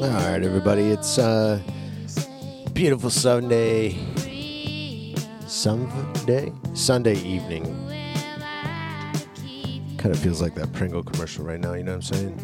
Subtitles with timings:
[0.00, 0.84] All right, everybody.
[0.92, 1.60] It's uh,
[2.72, 3.98] beautiful Sunday,
[5.46, 7.64] Sunday, Sunday evening.
[9.98, 11.74] Kind of feels like that Pringle commercial right now.
[11.74, 12.40] You know what I'm saying?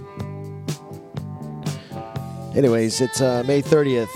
[2.54, 4.12] Anyways, it's uh, May 30th,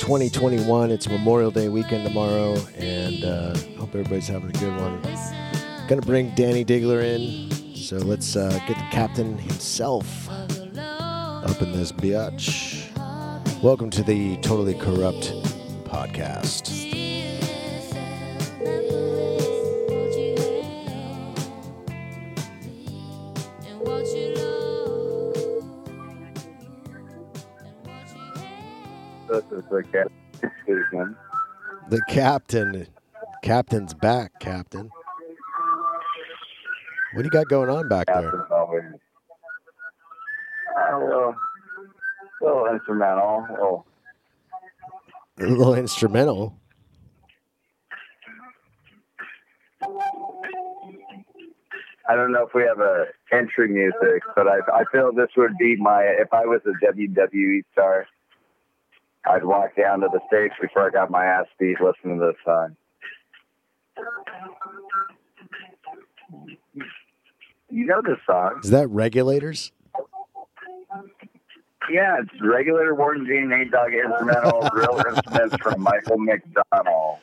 [0.00, 0.90] 2021.
[0.90, 5.00] It's Memorial Day weekend tomorrow, and uh, hope everybody's having a good one.
[5.86, 10.28] Gonna bring Danny Diggler in, so let's uh, get the captain himself
[11.50, 12.86] up in this biatch.
[13.60, 15.32] Welcome to the Totally Corrupt
[15.84, 16.68] podcast.
[31.88, 32.86] The captain,
[33.42, 34.88] captain's back, captain.
[37.14, 38.46] What do you got going on back there?
[40.92, 41.34] A little,
[42.42, 43.46] little instrumental.
[43.50, 43.86] Little,
[45.38, 46.56] A little instrumental.
[52.08, 55.56] I don't know if we have a entry music, but I I feel this would
[55.58, 58.06] be my if I was a WWE star,
[59.26, 62.36] I'd walk down to the stage before I got my ass beat listening to this
[62.44, 62.76] song.
[67.70, 68.58] You know this song?
[68.64, 69.70] Is that regulators?
[71.88, 77.18] Yeah, it's regular Warren G Nate Dogg instrumental, real instruments from Michael McDonald.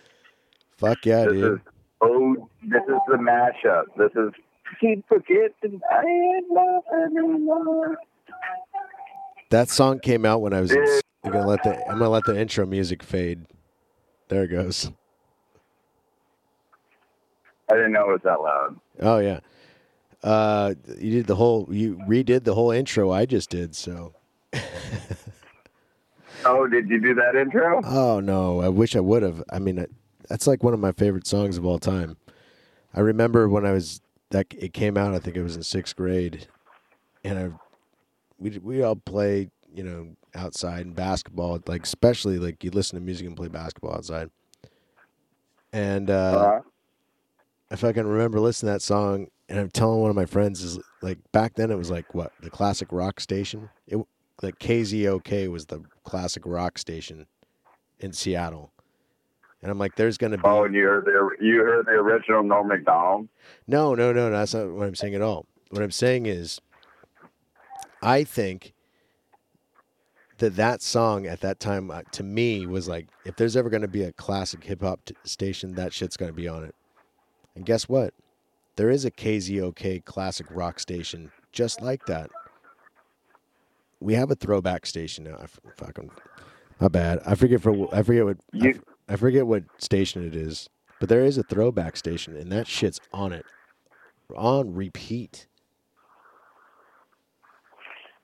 [0.78, 1.54] Fuck yeah, This dude.
[1.54, 1.60] is
[2.02, 3.84] oh, this is the mashup.
[3.98, 4.34] This is
[4.82, 7.98] keep forgetting I ain't nothing anymore.
[9.52, 10.72] That song came out when I was.
[10.72, 11.02] In.
[11.24, 13.46] I'm gonna let the I'm gonna let the intro music fade.
[14.30, 14.92] There it goes.
[17.70, 18.80] I didn't know it was that loud.
[19.02, 19.40] Oh yeah.
[20.24, 21.68] Uh, you did the whole.
[21.72, 23.76] You redid the whole intro I just did.
[23.76, 24.14] So.
[26.46, 27.82] Oh, did you do that intro?
[27.84, 29.44] Oh no, I wish I would have.
[29.52, 29.86] I mean,
[30.30, 32.18] that's like one of my favorite songs of all time.
[32.94, 35.14] I remember when I was that it came out.
[35.14, 36.48] I think it was in sixth grade,
[37.24, 37.50] and I
[38.40, 41.60] we we all played, you know outside and basketball.
[41.68, 44.30] Like especially like you listen to music and play basketball outside.
[45.74, 46.62] And uh,
[47.72, 47.88] Uh-huh.
[47.88, 50.80] I can remember listening to that song, and I'm telling one of my friends is
[51.02, 53.70] like back then it was like what the classic rock station.
[53.88, 54.00] It
[54.42, 57.26] like KZOK was the classic rock station
[58.00, 58.72] in Seattle,
[59.62, 62.44] and I'm like, there's gonna be Oh, and you heard the you heard the original
[62.44, 63.28] Norm Macdonald.
[63.68, 64.38] no, no, no, no.
[64.38, 65.46] That's not what I'm saying at all.
[65.70, 66.62] What I'm saying is,
[68.02, 68.74] I think
[70.38, 73.82] that that song at that time uh, to me was like, if there's ever going
[73.82, 76.76] to be a classic hip hop t- station, that shit's going to be on it.
[77.56, 78.14] And guess what?
[78.76, 82.30] There is a KZOK classic rock station just like that.
[84.00, 85.38] We have a throwback station now.
[85.42, 86.12] I fucking
[86.80, 87.20] my bad.
[87.26, 90.70] I forget for I forget what I, You- f- I forget what station it is,
[91.00, 93.46] but there is a throwback station, and that shit's on it,
[94.36, 95.48] on repeat.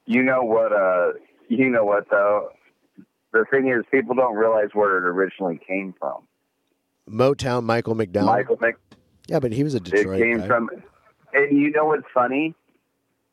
[0.05, 0.73] You know what?
[0.73, 1.13] Uh,
[1.47, 2.49] you know what though.
[3.31, 6.27] The thing is, people don't realize where it originally came from.
[7.09, 8.25] Motown, Michael McDowell.
[8.25, 8.75] Michael Mc,
[9.27, 10.19] Yeah, but he was a Detroit.
[10.19, 10.47] it came guy.
[10.47, 10.69] from.
[11.33, 12.53] And you know what's funny?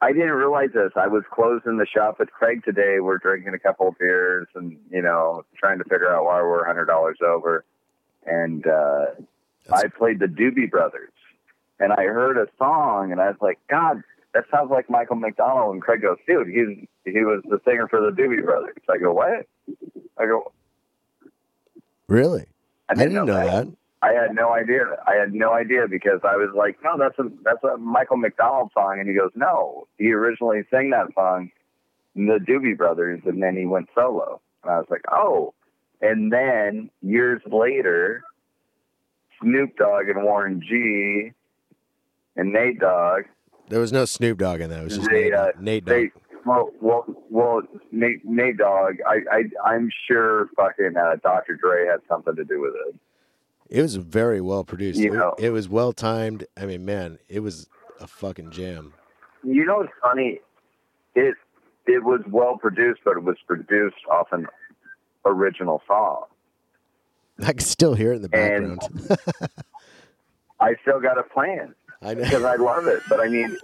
[0.03, 0.93] I didn't realize this.
[0.97, 3.01] I was closing the shop with Craig today.
[3.01, 6.65] We're drinking a couple of beers and you know trying to figure out why we're
[6.65, 7.65] hundred dollars over.
[8.27, 9.07] And uh,
[9.73, 11.13] I played the Doobie Brothers,
[11.79, 14.03] and I heard a song, and I was like, God,
[14.35, 15.75] that sounds like Michael McDonald.
[15.75, 18.77] And Craig goes, Dude, he's he was the singer for the Doobie Brothers.
[18.89, 19.47] I go, What?
[20.19, 20.53] I go,
[22.09, 22.47] really?
[22.89, 23.69] I I didn't, didn't know that.
[24.03, 24.85] I had no idea.
[25.07, 28.71] I had no idea because I was like, no, that's a that's a Michael McDonald
[28.73, 31.51] song, and he goes, no, he originally sang that song,
[32.15, 34.41] the Doobie Brothers, and then he went solo.
[34.63, 35.55] And I was like, oh.
[36.01, 38.23] And then years later,
[39.43, 41.33] Snoop Dogg and Warren G
[42.37, 43.25] and Nate Dogg,
[43.69, 44.81] There was no Snoop Dogg in that.
[44.81, 45.95] It was just They, Nate, uh, Nate Dogg.
[45.95, 46.11] they
[46.47, 47.61] well, well, well,
[47.93, 48.95] Nate, Nate Dogg.
[49.07, 51.57] I, I, I'm sure fucking uh, Dr.
[51.57, 52.95] Dre had something to do with it.
[53.71, 54.99] It was very well produced.
[55.01, 55.35] You It- know.
[55.39, 56.45] it, was well timed.
[56.61, 57.69] I mean, man, it was
[58.01, 58.93] a fucking jam.
[59.45, 60.41] You know what's funny?
[61.15, 61.35] It
[61.87, 64.47] it was well produced, but it was produced off an
[65.25, 66.25] original song.
[67.43, 68.81] I can still hear it in the background.
[70.61, 71.75] I still got a plan.
[72.03, 72.23] I know.
[72.25, 73.03] because I love it.
[73.09, 73.57] But I mean,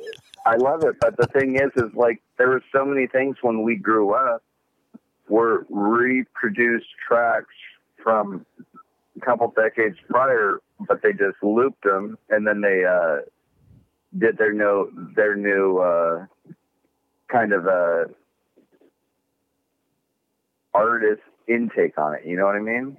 [0.47, 0.97] I love it.
[1.01, 4.43] But the thing is, is like there were so many things when we grew up
[5.29, 7.53] were reproduced tracks
[8.03, 8.47] from
[9.25, 13.19] couple decades prior, but they just looped them and then they uh,
[14.17, 16.27] did their new their new uh,
[17.31, 18.05] kind of uh,
[20.75, 22.23] artist intake on it.
[22.25, 22.97] You know what I mean?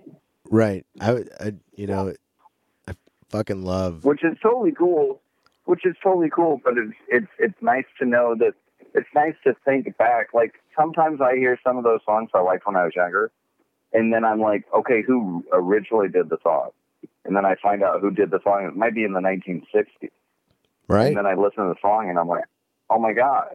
[0.49, 0.85] Right.
[0.99, 2.13] I, would- I you know,
[2.87, 2.93] I
[3.29, 4.03] fucking love.
[4.03, 5.21] Which is totally cool.
[5.65, 8.53] Which is totally cool, but it's it's it's nice to know that
[8.93, 10.27] it's nice to think back.
[10.33, 13.31] Like sometimes I hear some of those songs I liked when I was younger,
[13.93, 16.69] and then I'm like, okay, who originally did the song?
[17.25, 18.65] And then I find out who did the song.
[18.65, 20.09] It might be in the 1960s.
[20.87, 21.07] Right.
[21.07, 22.45] And then I listen to the song and I'm like,
[22.89, 23.47] oh my God.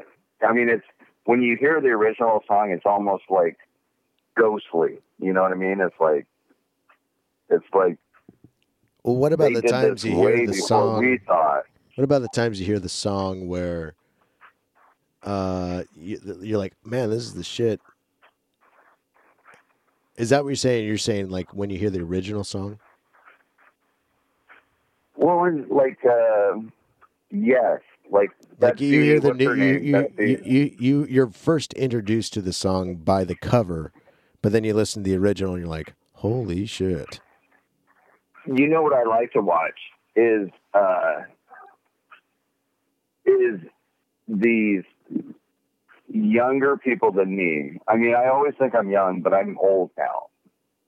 [0.46, 0.84] I mean, it's
[1.25, 3.56] when you hear the original song, it's almost like
[4.37, 4.99] ghostly.
[5.19, 5.81] You know what I mean?
[5.81, 6.26] It's like,
[7.49, 7.96] it's like
[9.02, 10.99] Well, what about the times you hear the song?
[11.00, 11.64] we thought.
[11.94, 13.94] What about the times you hear the song where
[15.23, 17.81] uh you, you're like, man, this is the shit.
[20.22, 20.86] Is that what you're saying?
[20.86, 22.78] You're saying like when you hear the original song?
[25.16, 26.60] Well, it's like, uh,
[27.32, 28.30] yes, like
[28.60, 32.52] Like you hear the new, you, you, you, you you you're first introduced to the
[32.52, 33.92] song by the cover,
[34.42, 37.19] but then you listen to the original and you're like, holy shit.
[38.46, 39.80] you know what I like to watch
[40.14, 41.22] is uh,
[43.24, 43.60] is
[44.28, 44.84] these
[46.12, 47.79] younger people than me.
[47.88, 50.29] I mean, I always think I'm young, but I'm old now.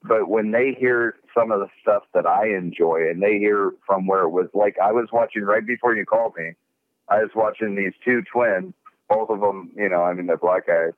[0.03, 4.05] But when they hear some of the stuff that I enjoy, and they hear from
[4.05, 6.51] where it was like I was watching right before you called me,
[7.09, 8.73] I was watching these two twins,
[9.09, 10.93] both of them, you know, I mean, they're black guys,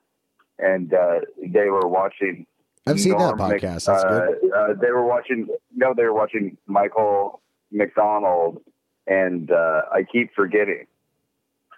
[0.60, 2.46] and uh, they were watching
[2.86, 3.86] I've seen that Norm Mc- podcast.
[3.86, 4.52] That's uh, good.
[4.52, 5.48] Uh, they were watching.
[5.76, 7.42] No, they were watching Michael
[7.72, 8.62] McDonald,
[9.06, 10.86] and uh, I keep forgetting.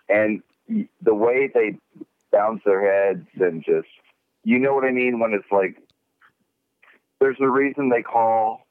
[0.07, 0.41] And
[1.01, 1.77] the way they
[2.31, 3.87] bounce their heads and just,
[4.43, 5.19] you know what I mean?
[5.19, 5.77] When it's like,
[7.19, 8.61] there's a reason they call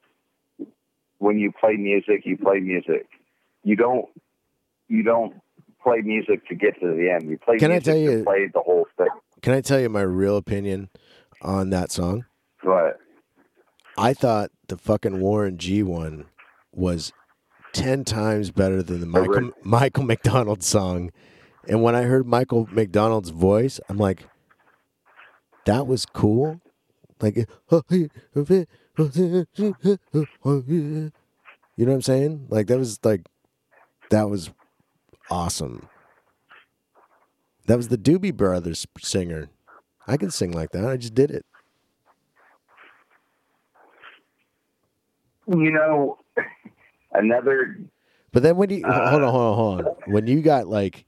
[1.19, 3.07] when you play music, you play music.
[3.63, 4.05] You don't.
[4.87, 5.35] You don't
[5.83, 7.29] play music to get to the end.
[7.29, 9.07] You play Can I music tell you- to play the whole thing.
[9.41, 10.89] Can I tell you my real opinion
[11.41, 12.25] on that song?
[12.63, 12.99] But
[13.97, 16.25] I thought the fucking Warren G one
[16.73, 17.13] was
[17.71, 21.11] ten times better than the Michael Michael McDonald song.
[21.69, 24.27] And when I heard Michael McDonald's voice, I'm like,
[25.65, 26.59] that was cool.
[27.21, 27.83] Like, you know
[31.77, 32.47] what I'm saying?
[32.49, 33.21] Like that was like,
[34.09, 34.49] that was
[35.29, 35.87] awesome.
[37.67, 39.49] That was the Doobie Brothers singer.
[40.07, 40.85] I can sing like that.
[40.85, 41.45] I just did it.
[45.47, 46.17] you know,
[47.13, 47.77] another
[48.31, 50.11] But then when you Uh, hold on, hold on, hold on.
[50.11, 51.05] When you got like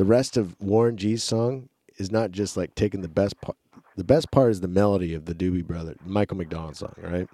[0.00, 1.68] the rest of Warren G's song
[1.98, 3.58] is not just like taking the best part.
[3.96, 7.28] The best part is the melody of the Doobie Brother, Michael McDonald song, right?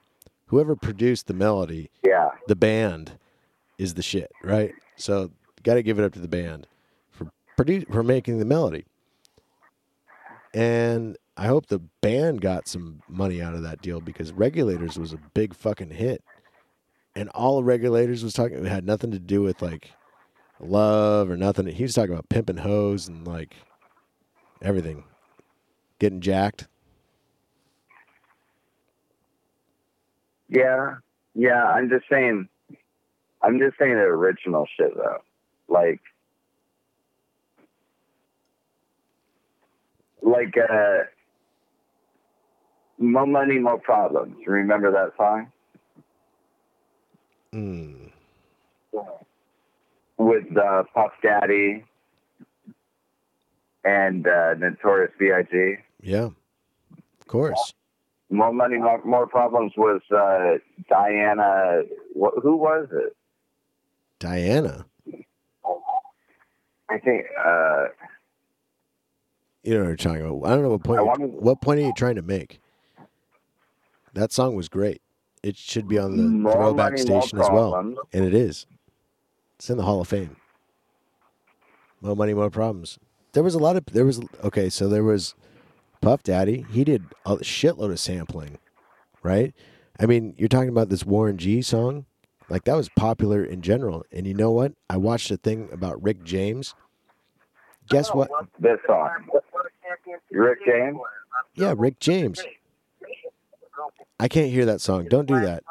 [0.47, 2.31] Whoever produced the melody, yeah.
[2.49, 3.13] the band,
[3.79, 4.75] is the shit, right?
[4.97, 5.31] So
[5.63, 6.67] got to give it up to the band
[7.13, 8.85] for produ- for making the melody.
[10.53, 15.13] And I hope the band got some money out of that deal because Regulators was
[15.13, 16.25] a big fucking hit.
[17.15, 19.93] And all Regulators was talking it had nothing to do with like
[20.61, 21.67] love or nothing.
[21.67, 23.55] He was talking about pimping hoes and like
[24.63, 25.05] everything.
[25.99, 26.69] Getting jacked.
[30.49, 30.97] Yeah,
[31.35, 31.65] yeah.
[31.65, 32.49] I'm just saying.
[33.43, 35.23] I'm just saying the original shit though.
[35.69, 36.01] Like,
[40.23, 41.05] like uh,
[42.99, 44.37] more money, more problems.
[44.47, 45.51] Remember that song
[47.57, 48.11] Mm.
[50.19, 51.85] With uh, Puff Daddy
[53.85, 55.77] and uh, Notorious B.I.G.
[56.03, 56.31] Yeah.
[57.21, 57.75] Of course.
[58.31, 60.59] More money, more, more problems was uh,
[60.89, 61.83] Diana.
[62.15, 63.17] Wh- who was it?
[64.19, 64.87] Diana.
[66.89, 67.27] I think.
[67.45, 67.85] Uh,
[69.63, 70.47] You know what I'm talking about.
[70.47, 72.61] I don't know what point wanted- what point are you trying to make?
[74.15, 75.03] That song was great.
[75.43, 77.75] It should be on the throwback money, station as well.
[78.13, 78.67] And it is.
[79.59, 80.37] It's in the Hall of Fame.
[82.01, 82.99] More money, more problems.
[83.33, 85.35] There was a lot of there was okay, so there was
[86.01, 86.67] Puff Daddy.
[86.71, 88.59] He did a shitload of sampling,
[89.23, 89.55] right?
[89.99, 92.05] I mean, you're talking about this Warren G song,
[92.49, 94.05] like that was popular in general.
[94.13, 94.73] And you know what?
[94.89, 96.75] I watched a thing about Rick James.
[97.89, 98.31] Guess what?
[98.59, 99.11] This song.
[100.31, 100.99] Rick James.
[101.55, 102.43] Yeah, Rick James.
[104.19, 105.07] I can't hear that song.
[105.09, 105.63] Don't do that.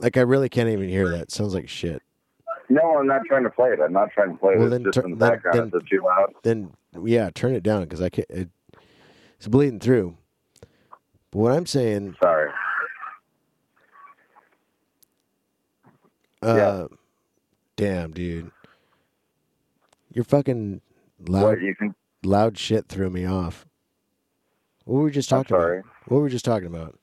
[0.00, 1.20] Like I really can't even hear that.
[1.22, 2.02] It sounds like shit.
[2.68, 3.80] No, I'm not trying to play it.
[3.84, 4.70] I'm not trying to play Well, it.
[4.70, 5.58] then It's just tur- in the then- background.
[5.58, 6.32] then- Is it too loud?
[6.42, 6.72] Then
[7.04, 8.30] yeah, turn it down because I can't.
[8.30, 8.48] It,
[9.38, 10.16] it's bleeding through.
[11.30, 12.50] But what I'm saying, Sorry.
[16.42, 16.96] uh, Yeah.
[17.76, 18.50] damn, dude,
[20.12, 20.80] you're fucking
[21.28, 21.42] loud.
[21.44, 21.94] What you can?
[22.24, 23.66] loud shit threw me off.
[24.84, 25.84] What were we just talking about?
[26.06, 26.98] What were we just talking about?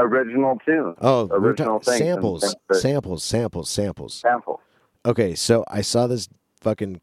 [0.00, 0.94] Original tune.
[1.00, 4.14] Oh, Original things samples, samples, samples, samples.
[4.14, 4.60] Sample.
[5.04, 6.28] Okay, so I saw this
[6.60, 7.00] fucking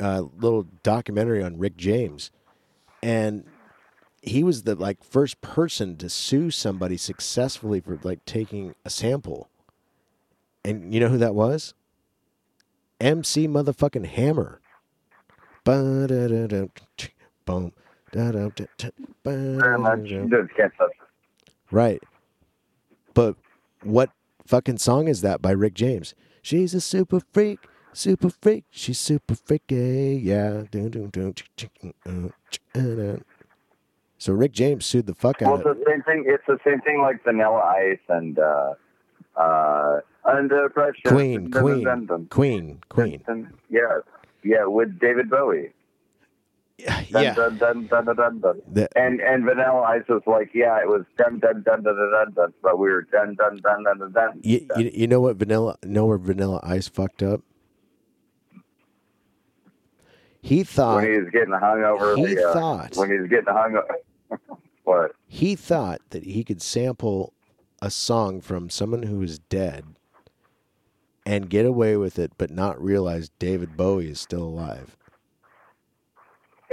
[0.00, 2.30] uh, little documentary on Rick James,
[3.02, 3.44] and
[4.22, 9.48] he was the like first person to sue somebody successfully for like taking a sample.
[10.64, 11.74] And you know who that was?
[13.00, 14.60] MC motherfucking Hammer.
[15.64, 16.06] Boom.
[18.12, 18.90] Da-dum-da-da,
[19.24, 19.98] Very much.
[20.02, 20.28] ba-da-dum.
[20.28, 21.52] Dude, can't touch it.
[21.70, 22.02] Right.
[23.14, 23.36] But
[23.82, 24.10] what
[24.46, 26.14] fucking song is that by Rick James?
[26.42, 27.60] She's a super freak,
[27.92, 28.64] super freak.
[28.70, 30.64] She's super freaky, yeah.
[34.18, 35.50] So Rick James sued the fuck out.
[35.50, 36.24] Well, it's of the same thing.
[36.26, 38.74] It's the same thing like Vanilla Ice and uh,
[39.36, 41.00] uh, Under Pressure.
[41.06, 43.22] Queen, Queen, Queen, Queen.
[43.70, 44.00] Yeah,
[44.42, 45.72] yeah, with David Bowie.
[46.78, 47.02] Yeah.
[47.34, 48.88] Dun, dun, dun, dun, dun, dun.
[48.96, 52.32] And and Vanilla Ice was like, yeah, it was dun dun dun dun dun dun,
[52.34, 54.40] dun but we were dun dun dun dun dun dun.
[54.42, 57.42] You, you, you know what Vanilla know where Vanilla Ice fucked up?
[60.42, 62.16] He thought when he was getting hung over.
[62.16, 64.50] he the, uh, thought when he was getting hung over.
[64.84, 65.12] what?
[65.26, 67.32] he thought that he could sample
[67.80, 69.84] a song from someone who is dead
[71.24, 74.96] and get away with it, but not realize David Bowie is still alive.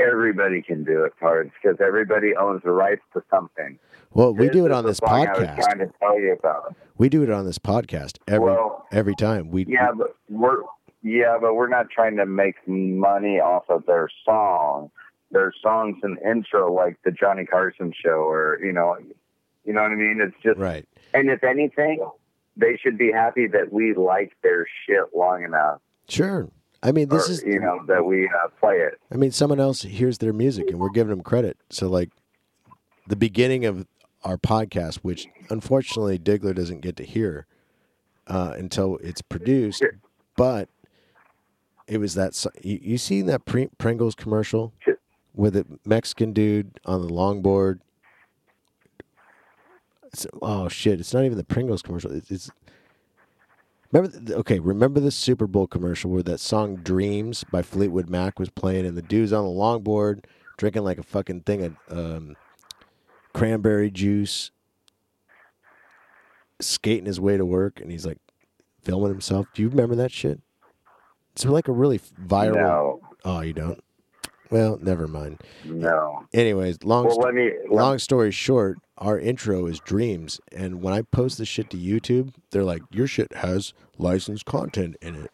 [0.08, 3.78] Everybody can do it, cards, because everybody owns the rights to something.
[4.14, 5.62] Well, we do it on this song I was podcast.
[5.62, 6.76] trying to tell you about.
[6.98, 9.52] We do it on this podcast every Well, every time.
[9.52, 10.64] We Yeah, but we're
[11.04, 14.92] yeah, but we're not trying to make money off of their song.
[15.32, 18.98] Their songs and intro like the Johnny Carson show or you know
[19.64, 20.20] you know what I mean?
[20.22, 20.86] It's just right.
[21.14, 22.06] and if anything,
[22.58, 25.80] they should be happy that we like their shit long enough.
[26.10, 26.50] Sure.
[26.84, 29.00] I mean, this or, is you know, that we uh, play it.
[29.12, 31.58] I mean, someone else hears their music and we're giving them credit.
[31.70, 32.10] So, like,
[33.08, 33.86] the beginning of
[34.24, 37.46] our podcast, which unfortunately Diggler doesn't get to hear
[38.28, 39.98] uh, until it's produced, Sure.
[40.36, 40.70] but
[41.88, 42.46] it was that.
[42.64, 44.98] You, you seen that Pringles commercial Sure.
[45.34, 47.80] with a Mexican dude on the longboard?
[50.06, 51.00] It's, oh shit!
[51.00, 52.12] It's not even the Pringles commercial.
[52.12, 52.50] It's, it's
[53.92, 54.18] remember.
[54.20, 58.50] The, okay, remember the Super Bowl commercial where that song "Dreams" by Fleetwood Mac was
[58.50, 60.26] playing, and the dude's on the longboard
[60.58, 62.36] drinking like a fucking thing of um,
[63.34, 64.52] cranberry juice,
[66.60, 68.20] skating his way to work, and he's like
[68.84, 69.48] filming himself.
[69.54, 70.40] Do you remember that shit?
[71.34, 72.56] It's like a really viral.
[72.56, 73.84] No, Oh, you don't.
[74.52, 75.42] Well, never mind.
[75.66, 76.26] no.
[76.34, 77.52] Anyways, long Well, me.
[77.70, 82.34] long story short, our intro is dreams, and when I post this shit to YouTube,
[82.52, 85.32] they're like, "Your shit has licensed content in it,"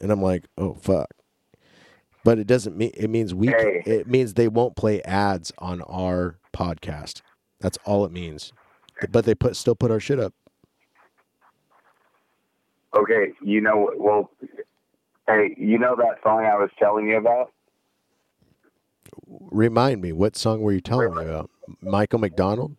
[0.00, 1.10] and I'm like, "Oh fuck."
[2.24, 3.48] But it doesn't mean it means we.
[3.48, 3.82] Hey.
[3.84, 7.20] It means they won't play ads on our podcast.
[7.60, 8.52] That's all it means.
[9.10, 10.32] But they put still put our shit up.
[12.96, 14.30] Okay, you know, well,
[15.26, 17.50] hey, you know that song I was telling you about?
[19.50, 21.50] Remind me, what song were you telling me about?
[21.80, 22.72] Michael McDonald?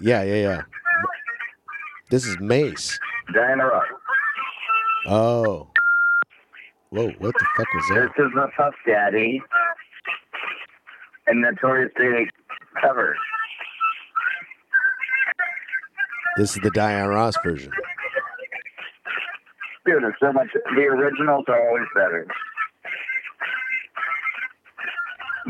[0.00, 0.62] Yeah, yeah, yeah.
[2.10, 2.98] This is Mase.
[3.34, 3.84] Diana Ross.
[5.06, 5.68] Oh.
[6.90, 8.10] Whoa, what the fuck was that?
[8.16, 9.42] This is the Puff Daddy
[11.26, 12.30] and Notorious Big
[12.80, 13.16] cover.
[16.36, 17.72] This is the Diane Ross version.
[19.88, 20.48] Dude, it's so much.
[20.52, 22.26] The originals are always better.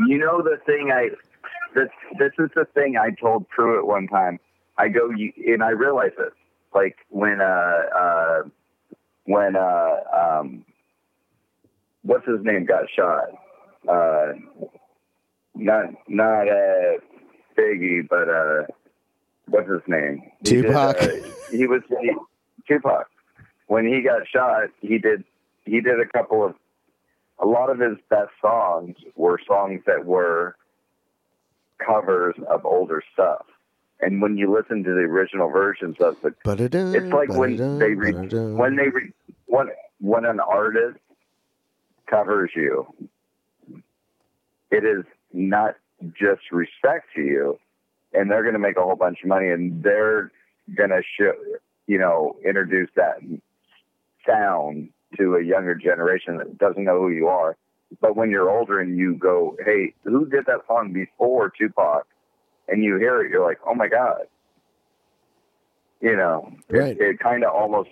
[0.07, 1.09] You know the thing I.
[1.75, 4.39] This this is the thing I told Pruitt one time.
[4.77, 6.31] I go and I realize this.
[6.73, 8.43] Like when uh uh
[9.25, 10.63] when uh um
[12.03, 13.27] what's his name got shot.
[13.89, 14.33] Uh
[15.53, 16.99] not not uh
[17.57, 18.67] Biggie, but uh
[19.49, 20.23] what's his name?
[20.45, 21.01] He did, Tupac?
[21.01, 21.07] uh,
[21.51, 22.13] he was he,
[22.69, 23.07] Tupac.
[23.69, 25.23] When he got shot, he did
[25.63, 26.55] he did a couple of
[27.39, 30.55] a lot of his best songs were songs that were
[31.85, 33.45] covers of older stuff.
[34.01, 36.33] And when you listen to the original versions of it,
[36.93, 38.15] it's like when they re-
[38.55, 39.13] when they re-
[39.45, 39.67] when
[40.01, 40.97] when an artist
[42.09, 42.87] covers you,
[44.71, 45.75] it is not
[46.19, 47.59] just respect to you,
[48.13, 50.31] and they're going to make a whole bunch of money, and they're
[50.75, 51.33] going to show
[51.85, 53.17] you know introduce that
[54.29, 57.57] sound to a younger generation that doesn't know who you are.
[58.01, 62.05] But when you're older and you go, hey, who did that song before Tupac?
[62.67, 64.27] And you hear it, you're like, oh my God.
[66.01, 66.95] You know, Right.
[66.95, 67.89] it, it kind of almost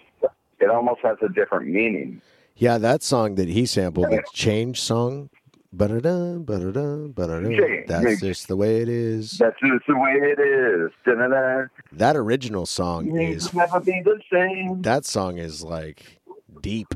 [0.60, 2.22] it almost has a different meaning.
[2.56, 5.30] Yeah, that song that he sampled, the Change song.
[5.74, 7.84] Ba-da-da, ba-da-da, ba-da-da.
[7.88, 9.38] That's just the way it is.
[9.38, 10.92] That's just the way it is.
[11.06, 11.66] Da-da-da.
[11.92, 14.82] That original song is never be the same.
[14.84, 16.17] that song is like
[16.62, 16.94] deep.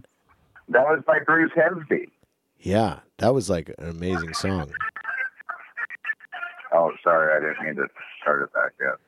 [0.70, 2.10] That was by Bruce Hornsby.
[2.60, 4.72] Yeah, that was like an amazing song.
[6.74, 7.88] Oh, sorry, I didn't mean to
[8.22, 9.00] start it back up.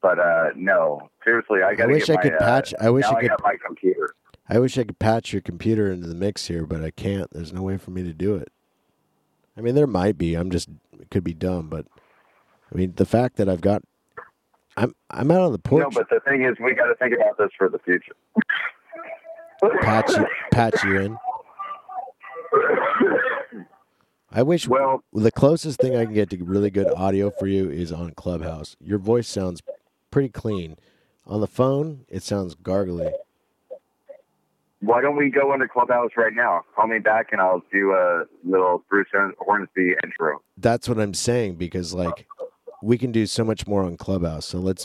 [0.00, 3.16] But uh, no, seriously, I got to wish I could patch- Uh, I wish I
[3.16, 4.14] I could- got my computer.
[4.48, 7.30] I wish I could patch your computer into the mix here, but I can't.
[7.32, 8.48] There's no way for me to do it.
[9.56, 10.34] I mean, there might be.
[10.34, 10.68] I'm just
[11.00, 11.86] it could be dumb, but
[12.72, 13.82] I mean, the fact that I've got
[14.76, 15.82] I'm I'm out on the porch.
[15.82, 18.12] No, but the thing is, we got to think about this for the future.
[19.80, 21.16] Patch you, patch you in.
[24.34, 27.70] I wish Well- the closest thing I can get to really good audio for you
[27.70, 28.76] is on Clubhouse.
[28.80, 29.62] Your voice sounds
[30.10, 30.76] pretty clean.
[31.26, 33.12] On the phone, it sounds gargly.
[34.80, 36.62] Why don't we go into Clubhouse right now?
[36.74, 39.06] Call me back and I'll do a little Bruce
[39.38, 40.40] Hornsby intro.
[40.56, 42.26] That's what I'm saying because like
[42.82, 44.46] we can do so much more on Clubhouse.
[44.46, 44.84] So let's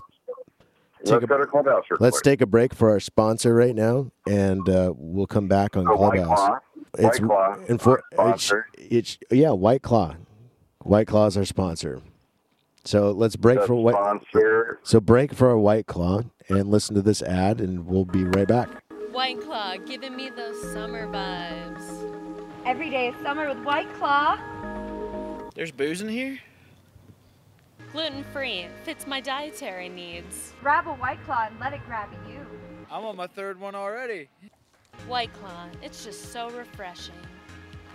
[1.04, 1.84] Take Let's a- go to Clubhouse.
[1.90, 2.24] real let's quick.
[2.24, 5.96] take a break for our sponsor right now, and uh, we'll come back on So
[5.96, 6.38] White Clubhouse.
[6.38, 6.60] Claw.
[6.98, 10.16] It's White Claw, and for it's, it's yeah, White Claw.
[10.84, 12.02] White Claw is our sponsor.
[12.86, 13.94] So let's break The for White.
[13.96, 14.80] sponsor.
[14.84, 18.48] So break for a White Claw and listen to this ad, and we'll be right
[18.48, 18.70] back.
[19.12, 21.84] White Claw giving me those summer vibes.
[22.66, 24.38] Every day is summer with White Claw.
[25.56, 26.40] There's booze in here?
[27.98, 30.54] Gluten free, fits my dietary needs.
[30.62, 32.46] Grab a White Claw and let it grab you.
[32.92, 34.30] I'm on my third one already.
[35.08, 37.16] White Claw, it's just so refreshing.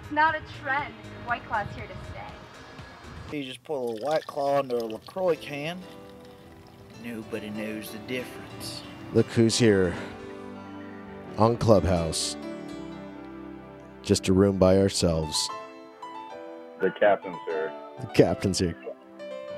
[0.02, 0.92] It's not a trend.
[1.24, 3.38] White Claw's here to stay.
[3.38, 5.78] You just pull a white claw into a LaCroix can.
[7.04, 8.82] Nobody knows the difference.
[9.14, 9.94] Look who's here
[11.38, 12.36] on Clubhouse.
[14.02, 15.48] Just a room by ourselves.
[16.80, 17.72] The captain's here.
[18.00, 18.74] The captain's here.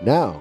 [0.05, 0.41] Now,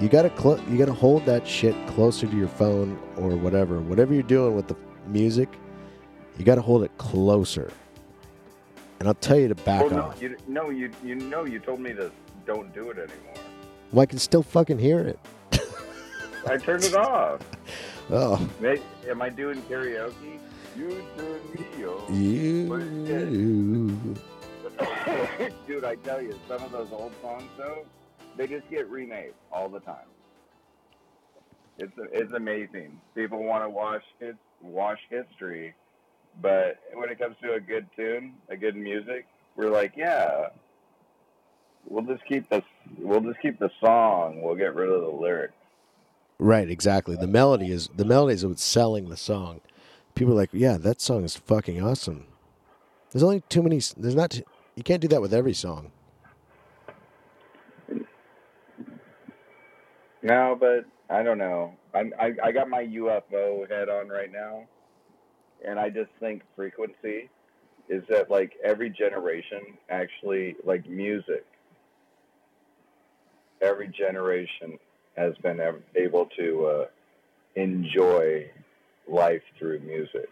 [0.00, 3.80] you gotta cl- you gotta hold that shit closer to your phone or whatever.
[3.80, 5.48] Whatever you're doing with the music,
[6.38, 7.70] you gotta hold it closer.
[8.98, 10.22] And I'll tell you to back Well, no, off.
[10.22, 12.10] you, no, you, you know, you told me to
[12.46, 13.34] don't do it anymore.
[13.92, 15.18] Well, I can still fucking hear it.
[16.46, 17.40] I turned it off.
[18.08, 18.38] Oh,
[19.08, 20.38] am I doing karaoke?
[20.78, 21.40] You turn
[21.76, 22.14] me on.
[22.14, 23.98] you.
[25.66, 27.84] Dude, I tell you, some of those old songs though,
[28.36, 30.06] they just get remade all the time.
[31.78, 33.00] It's it's amazing.
[33.14, 35.74] People want to wash it, wash history,
[36.40, 40.48] but when it comes to a good tune, a good music, we're like, yeah,
[41.86, 42.62] we'll just keep the
[42.98, 44.42] we'll just keep the song.
[44.42, 45.54] We'll get rid of the lyrics.
[46.38, 47.16] Right, exactly.
[47.16, 49.60] The melody is the melody is what's selling the song.
[50.14, 52.26] People are like, yeah, that song is fucking awesome.
[53.12, 53.80] There's only too many.
[53.96, 54.38] There's not.
[54.76, 55.92] You can't do that with every song.
[60.22, 61.74] No, but I don't know.
[61.94, 64.64] I'm, I I got my UFO head on right now,
[65.66, 67.28] and I just think frequency
[67.88, 71.44] is that like every generation actually like music.
[73.62, 74.78] Every generation
[75.16, 75.60] has been
[75.94, 76.86] able to uh,
[77.54, 78.50] enjoy
[79.08, 80.28] life through music.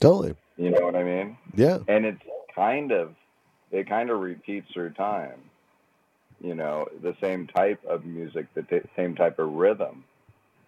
[0.00, 0.34] Totally.
[0.56, 1.38] You know what I mean?
[1.54, 1.78] Yeah.
[1.88, 2.22] and it's
[2.54, 3.14] kind of
[3.70, 5.40] it kind of repeats through time
[6.40, 10.04] you know the same type of music the t- same type of rhythm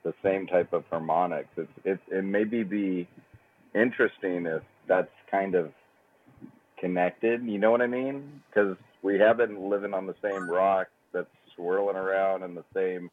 [0.02, 1.50] the same type of harmonics.
[1.56, 3.08] It's it, it maybe be
[3.74, 5.72] interesting if that's kind of
[6.78, 8.40] connected you know what i mean?
[8.48, 13.10] Because we have been living on the same rock that's swirling around in the same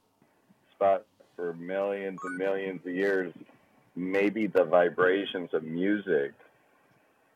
[0.75, 1.03] spot
[1.35, 3.33] for millions and millions of years.
[3.95, 6.33] Maybe the vibrations of music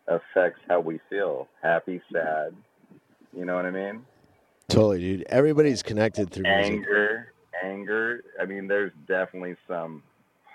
[0.08, 2.56] affects how we feel happy sad
[3.36, 4.04] you know what i mean
[4.70, 5.26] Totally, dude.
[5.30, 6.74] Everybody's connected through music.
[6.74, 10.02] anger anger i mean there's definitely some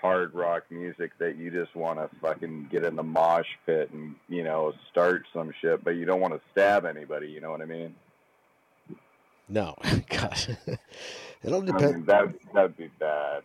[0.01, 4.15] hard rock music that you just want to fucking get in the mosh pit and
[4.27, 7.61] you know start some shit but you don't want to stab anybody you know what
[7.61, 7.93] i mean
[9.47, 9.75] No,
[10.09, 10.79] God, it
[11.53, 13.43] all I mean, that that'd be bad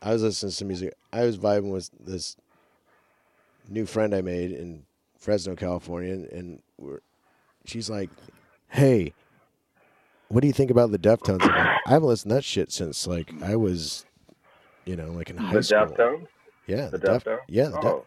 [0.00, 0.94] I was listening to some music.
[1.12, 2.36] I was vibing with this
[3.68, 4.84] new friend I made in
[5.18, 7.00] Fresno, California, and, and we're,
[7.64, 8.08] she's like,
[8.68, 9.12] "Hey,
[10.28, 13.30] what do you think about the Deftones?" I haven't listened to that shit since like
[13.42, 14.04] I was,
[14.84, 15.86] you know, like in high the school.
[15.86, 16.26] Deftones?
[16.66, 17.38] Yeah, the Def- Deftones?
[17.48, 18.06] Yeah, the Def- oh,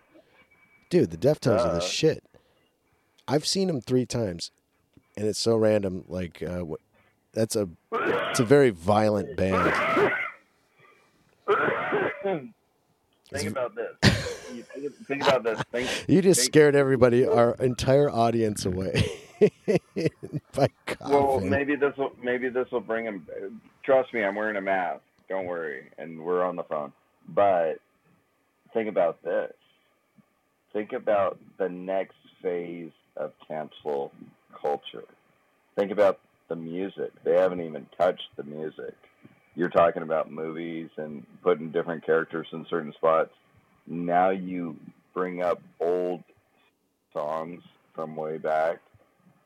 [0.89, 1.79] dude, the Deftones are the Uh.
[1.79, 2.23] shit.
[3.27, 4.51] I've seen them three times,
[5.17, 6.03] and it's so random.
[6.07, 6.79] Like, uh, what?
[7.33, 9.73] That's a, it's a very violent band.
[13.33, 13.87] think about this
[14.73, 15.61] think, think about this.
[15.71, 19.09] Think, You just think- scared everybody, our entire audience away
[20.55, 21.09] by coughing.
[21.09, 23.27] Well, maybe this will maybe this will bring him.
[23.83, 25.01] Trust me, I'm wearing a mask.
[25.29, 26.91] Don't worry, and we're on the phone.
[27.27, 27.79] But
[28.73, 29.53] think about this.
[30.73, 34.11] Think about the next phase of cancel
[34.59, 35.03] culture.
[35.75, 37.11] Think about the music.
[37.23, 38.95] They haven't even touched the music.
[39.55, 43.31] You're talking about movies and putting different characters in certain spots.
[43.87, 44.77] Now you
[45.13, 46.23] bring up old
[47.13, 47.61] songs
[47.93, 48.79] from way back.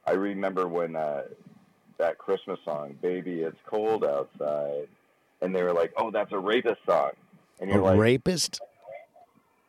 [0.07, 1.23] I remember when uh,
[1.97, 4.87] that Christmas song, "Baby It's Cold Outside,"
[5.41, 7.11] and they were like, "Oh, that's a rapist song,"
[7.59, 8.59] and a you're like, rapist?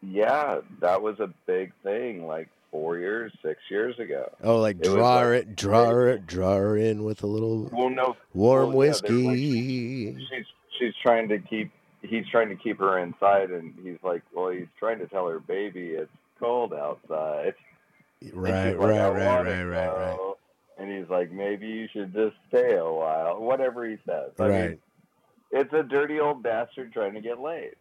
[0.02, 4.84] "Yeah, that was a big thing, like four years, six years ago." Oh, like It
[4.84, 8.86] draw like- it, draw it, draw her in with a little Well, no, warm well,
[8.86, 10.26] yeah, like- whiskey.
[10.28, 10.46] she's
[10.78, 11.70] she's trying to keep
[12.02, 15.40] he's trying to keep her inside, and he's like, "Well, he's trying to tell her,
[15.40, 17.54] baby, it's cold outside."
[18.34, 20.34] Right, like, right, "I right, right, right, right.
[20.78, 23.40] And he's like, maybe you should just stay a while.
[23.40, 24.32] Whatever he says.
[24.38, 24.70] I Right.
[24.70, 24.78] mean,
[25.50, 27.76] it's a dirty old bastard trying to get laid.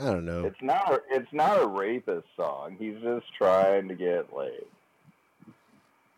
[0.00, 0.44] I don't know.
[0.44, 0.92] It's not.
[0.92, 2.76] A, it's not a rapist song.
[2.78, 4.66] He's just trying to get laid.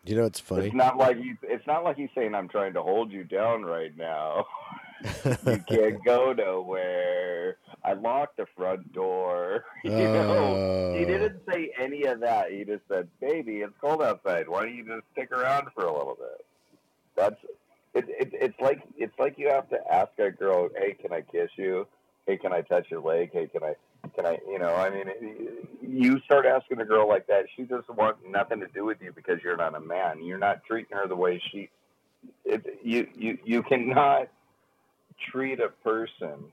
[0.05, 0.67] You know, it's funny.
[0.67, 1.37] It's not like he's.
[1.43, 4.47] It's not like he's saying, "I'm trying to hold you down right now.
[5.47, 7.57] you can't go nowhere.
[7.85, 10.93] I locked the front door." you know.
[10.95, 11.07] He Oh.
[11.07, 12.51] didn't say any of that.
[12.51, 14.49] He just said, "Baby, it's cold outside.
[14.49, 16.45] Why don't you just stick around for a little bit?"
[17.17, 17.37] That's
[17.95, 18.31] it, it.
[18.33, 21.87] It's like it's like you have to ask a girl, "Hey, can I kiss you?
[22.27, 23.31] Hey, can I touch your leg?
[23.33, 23.75] Hey, can I?"
[24.15, 25.11] Can I, you know, I mean,
[25.83, 29.13] you start asking a girl like that, she doesn't want nothing to do with you
[29.13, 30.25] because you're not a man.
[30.25, 31.69] You're not treating her the way she.
[32.47, 34.29] It, you, you, you cannot
[35.31, 36.51] treat a person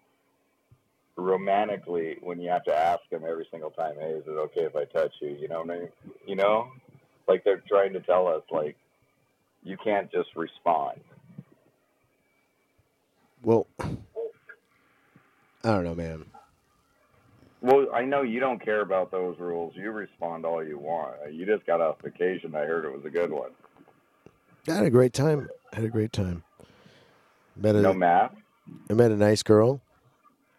[1.18, 4.76] romantically when you have to ask them every single time, "Hey, is it okay if
[4.76, 5.90] I touch you?" You know what I mean?
[6.26, 6.72] You know,
[7.28, 8.78] like they're trying to tell us, like
[9.64, 11.02] you can't just respond.
[13.44, 13.88] Well, I
[15.64, 16.26] don't know, man.
[17.62, 19.76] Well, I know you don't care about those rules.
[19.76, 21.34] You respond all you want.
[21.34, 22.56] You just got off vacation.
[22.56, 23.52] I heard it was a good one.
[24.68, 25.50] I had a great time.
[25.74, 26.44] I had a great time.
[27.56, 28.36] Met a, No math,
[28.90, 29.82] I met a nice girl,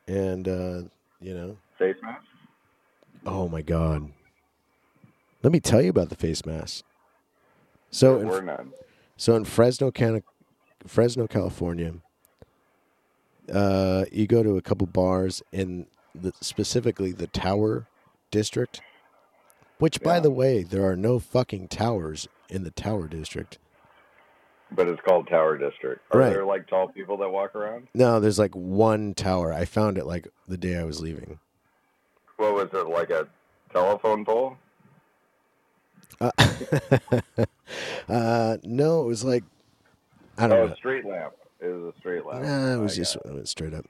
[0.09, 0.83] and uh,
[1.21, 2.25] you know, face mask.
[3.27, 4.11] oh my god.
[5.43, 6.85] Let me tell you about the face mask.
[7.91, 8.73] So, There in,
[9.17, 10.25] so in Fresno, Cana-
[10.85, 11.95] Fresno, California,
[13.53, 17.87] uh, you go to a couple bars in the, specifically the Tower
[18.33, 18.81] District,
[19.79, 23.59] which, by the way, there are no fucking towers in the Tower District.
[24.71, 26.03] But it's called Tower District.
[26.11, 26.31] Are Right.
[26.31, 27.89] there like tall people that walk around?
[27.95, 29.53] No, there's like one tower.
[29.53, 31.39] I found it like the day I was leaving.
[32.37, 33.27] What was it like a
[33.73, 34.57] telephone pole?
[36.21, 36.31] Uh,
[38.09, 39.45] uh, no, it was like
[40.37, 40.75] I Oh, don't a know.
[40.75, 41.35] street lamp.
[41.61, 42.45] It was a street lamp.
[42.45, 43.87] Nah, it was I just it went straight up.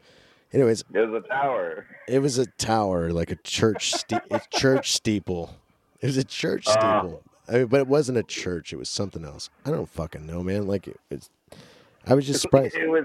[0.53, 0.99] Anyways, it.
[1.07, 1.87] Was a tower.
[2.07, 5.55] it was a tower, like a church, ste- a church steeple.
[6.01, 7.01] It was a church Ah.
[7.03, 7.23] steeple.
[7.49, 8.73] I mean, but it wasn't a church.
[8.73, 9.49] It was something else.
[9.65, 10.67] I don't fucking know, man.
[10.67, 11.31] Like it, it's.
[12.07, 12.75] I was just surprised.
[12.77, 13.05] It was.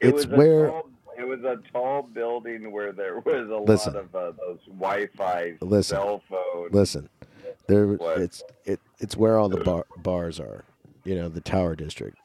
[0.00, 3.94] It It's was where- Tall, it was a tall building where there was a Listen.
[3.94, 5.96] lot of uh, those Wi-Fi Listen.
[5.96, 6.72] cell phones.
[6.74, 7.08] Listen,
[7.68, 7.86] there.
[7.86, 8.18] What?
[8.20, 8.80] It's it.
[8.98, 10.64] It's where all the bar, bars are.
[11.04, 12.16] You know, the Tower District.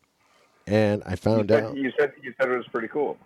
[0.66, 1.76] And I You found said, out.
[1.78, 3.18] you said you said it was pretty cool.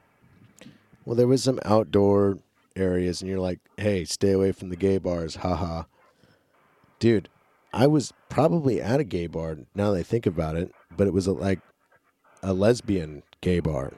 [1.05, 2.39] Well, there was some outdoor
[2.75, 5.83] areas, and you're like, "Hey, stay away from the gay bars." Haha,
[6.99, 7.29] dude.
[7.73, 11.13] I was probably at a gay bar now that I think about it, but it
[11.13, 11.59] was a, like
[12.43, 13.93] a lesbian gay bar.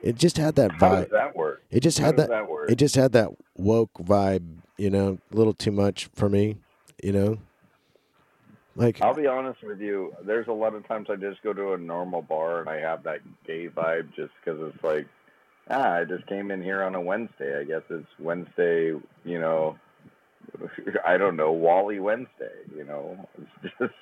[0.00, 0.80] It just had that vibe.
[0.80, 1.62] How does that work?
[1.70, 2.28] It just How had that.
[2.28, 2.70] that work?
[2.70, 4.58] It just had that woke vibe.
[4.78, 6.56] You know, a little too much for me.
[7.02, 7.38] You know,
[8.76, 10.14] like I'll be honest with you.
[10.24, 13.02] There's a lot of times I just go to a normal bar and I have
[13.04, 15.06] that gay vibe just because it's like,
[15.70, 17.58] ah, I just came in here on a Wednesday.
[17.58, 19.78] I guess it's Wednesday, you know,
[21.06, 23.28] I don't know, Wally Wednesday, you know.
[23.62, 23.94] It's just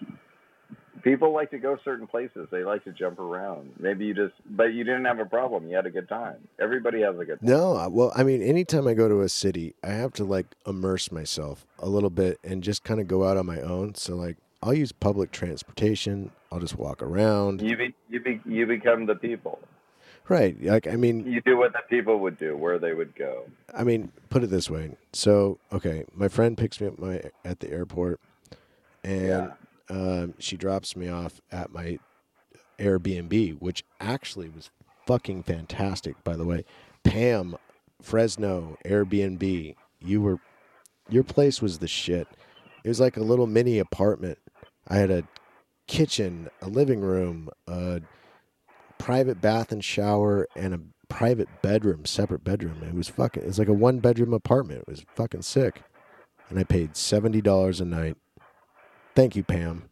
[1.02, 2.48] people like to go certain places.
[2.50, 3.72] They like to jump around.
[3.78, 5.68] Maybe you just, but you didn't have a problem.
[5.68, 6.48] You had a good time.
[6.60, 7.48] Everybody has a good time.
[7.48, 11.12] No, well, I mean, anytime I go to a city, I have to like immerse
[11.12, 13.94] myself a little bit and just kind of go out on my own.
[13.94, 16.30] So like, I'll use public transportation.
[16.50, 17.60] I'll just walk around.
[17.60, 19.58] You be, you be, you become the people.
[20.28, 20.56] Right.
[20.62, 23.44] Like, I mean, You do what the people would do, where they would go.
[23.74, 24.96] I mean, put it this way.
[25.12, 28.20] So, okay, my friend picks me up my at the airport,
[29.02, 29.52] and
[29.90, 31.98] um, she drops me off at my
[32.78, 34.70] Airbnb, which actually was
[35.06, 36.22] fucking fantastic.
[36.24, 36.64] By the way,
[37.04, 37.56] Pam,
[38.00, 40.38] Fresno Airbnb, you were
[41.10, 42.26] Your place was the shit.
[42.82, 44.38] It was like a little mini apartment.
[44.88, 45.24] I had a
[45.86, 48.00] kitchen, a living room, a
[49.04, 52.82] private bath and shower, and a private bedroom, separate bedroom.
[52.82, 53.42] It was fucking.
[53.42, 54.80] It was like a one bedroom apartment.
[54.80, 55.82] It was fucking sick.
[56.48, 58.16] And I paid seventy dollars a night.
[59.14, 59.90] Thank you, Pam.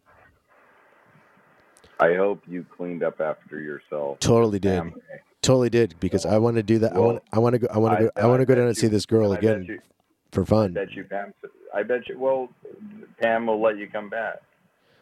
[2.01, 4.19] I hope you cleaned up after yourself.
[4.21, 4.79] Totally did.
[4.79, 4.95] Pam.
[5.43, 6.95] Totally did because I want to do that.
[6.95, 7.23] I Well, want.
[7.33, 7.67] I want to go.
[7.71, 8.11] I want to go.
[8.17, 9.81] I want to go down and see this girl I again you-
[10.33, 10.71] for fun.
[10.71, 11.35] I bet you Pam.
[11.75, 12.19] I bet you.
[12.19, 12.49] Well,
[13.21, 14.41] Pam will let you come back.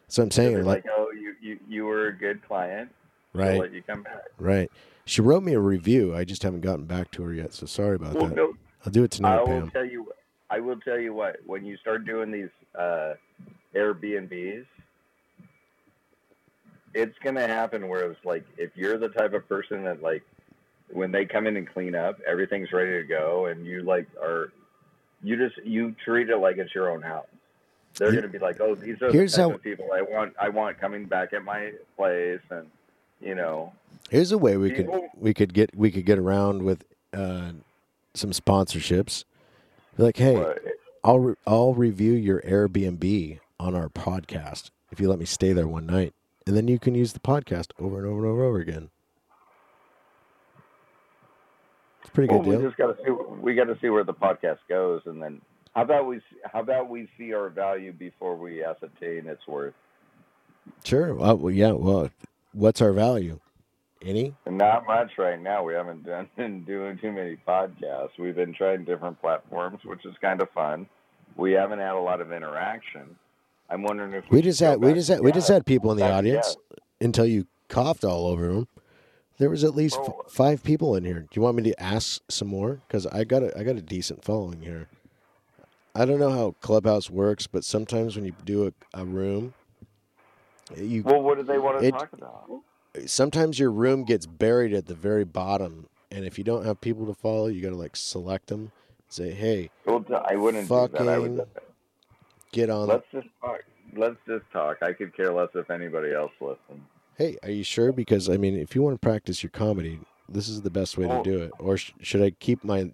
[0.09, 2.89] So I'm saying, like, like, oh, you, you you were a good client.
[3.33, 4.23] Right, let you come back.
[4.39, 4.69] right.
[5.05, 6.15] She wrote me a review.
[6.15, 7.53] I just haven't gotten back to her yet.
[7.53, 8.35] So sorry about Well, that.
[8.35, 8.53] no,
[8.85, 9.71] I'll do it tonight, I will Pam.
[9.71, 10.11] tell you.
[10.49, 11.37] I will tell you what.
[11.45, 13.13] When you start doing these uh,
[13.73, 14.65] Airbnbs,
[16.93, 20.23] it's gonna happen where it's like if you're the type of person that like
[20.91, 24.51] when they come in and clean up, everything's ready to go, and you like are
[25.23, 27.25] you just you treat it like it's your own house.
[27.95, 30.01] They're Here- gonna be like, oh, these are here's the type how- of people I
[30.01, 30.33] want.
[30.39, 32.67] I want coming back at my place, and
[33.21, 33.73] you know,
[34.11, 37.53] Here's a way we could we could get we could get around with uh,
[38.13, 39.23] some sponsorships.
[39.95, 40.53] Be like, hey,
[41.01, 45.67] I'll re- I'll review your Airbnb on our podcast if you let me stay there
[45.67, 46.13] one night,
[46.45, 48.89] and then you can use the podcast over and over and over, and over again.
[52.01, 53.11] It's a pretty well, good we just got to see.
[53.39, 55.39] We got to see where the podcast goes, and then
[55.73, 56.19] how about we
[56.51, 59.73] how about we see our value before we ascertain its worth.
[60.83, 61.15] Sure.
[61.15, 61.71] Well, yeah.
[61.71, 62.09] Well,
[62.53, 63.39] what's our value?
[64.03, 64.35] Any?
[64.49, 65.63] Not much right now.
[65.63, 68.11] We haven't done been doing too many podcasts.
[68.19, 70.87] We've been trying different platforms, which is kind of fun.
[71.37, 73.15] We haven't had a lot of interaction.
[73.69, 75.97] I'm wondering if We should just had we just had we just had people in
[75.97, 76.57] the audience
[76.99, 78.67] until you coughed all over them.
[79.39, 81.21] There was at least f- five people in here.
[81.21, 82.81] Do you want me to ask some more?
[82.87, 84.89] Because I got a I got a decent following here.
[85.95, 89.53] I don't know how Clubhouse works, but sometimes when you do a, a room,
[90.77, 92.49] you Well, what do they want to It- talk about?
[93.05, 97.05] sometimes your room gets buried at the very bottom, and if you don't have people
[97.07, 98.71] to follow, you got to like select them.
[99.09, 101.07] Say, hey, Well, I wouldn't do that.
[101.07, 101.45] I would.
[102.53, 102.87] Get on.
[102.87, 103.59] Let's just talk.
[103.95, 104.77] Let's just talk.
[104.81, 106.81] I could care less if anybody else listens.
[107.17, 107.91] Hey, are you sure?
[107.91, 111.07] Because I mean, if you want to practice your comedy, this is the best way
[111.07, 111.51] to do it.
[111.59, 112.91] Or sh- should I keep my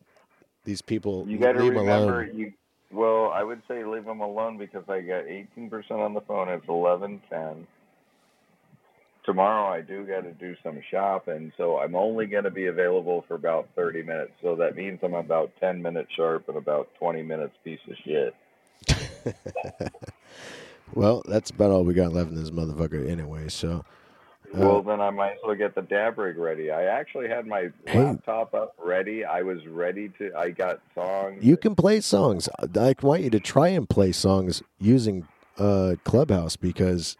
[0.63, 2.37] these people You got to remember, alone?
[2.37, 2.53] you.
[2.91, 6.50] Well, I would say leave them alone because I got 18% on the phone.
[6.50, 7.67] It's 11:10.
[9.26, 13.26] Tomorrow I do got to do some shopping, so I'm only going to be available
[13.28, 14.32] for about 30 minutes.
[14.41, 18.34] So that means I'm about 10 minutes sharp and about 20 minutes piece of shit.
[20.93, 23.50] Well, that's about all we got left in this motherfucker anyway.
[23.50, 23.84] So,
[24.53, 26.71] well, then I might as well get the dab rig ready.
[26.71, 29.25] I actually had my laptop up ready.
[29.25, 30.31] I was ready to.
[30.36, 31.43] I got songs.
[31.43, 32.47] you can play songs.
[32.60, 37.17] I want you to try and play songs using uh, Clubhouse because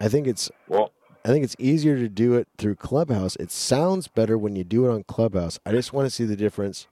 [0.00, 0.92] I think it's Well,
[1.24, 3.36] I think it's easier to do it through Clubhouse.
[3.36, 5.58] It sounds better when you do it on Clubhouse.
[5.64, 6.86] I just want to see the difference.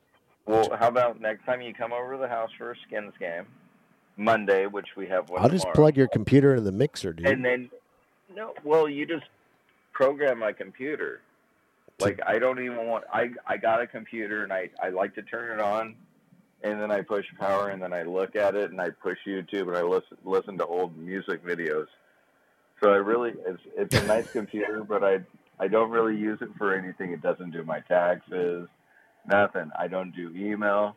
[0.46, 3.46] Well, how about next time you come over to the house for a skins game,
[4.16, 5.74] Monday, which we have one I'll just tomorrow.
[5.76, 7.26] plug your computer in the mixer, dude.
[7.26, 7.70] and then
[8.34, 9.24] no, well, you just
[9.94, 11.22] program my computer.
[12.00, 13.04] Like I don't even want.
[13.12, 15.94] I I got a computer and I I like to turn it on,
[16.62, 19.68] and then I push power and then I look at it and I push YouTube
[19.68, 21.86] and I listen listen to old music videos.
[22.82, 25.20] So I really it's it's a nice computer, but I
[25.60, 27.12] I don't really use it for anything.
[27.12, 28.68] It doesn't do my taxes,
[29.26, 29.70] nothing.
[29.78, 30.96] I don't do email.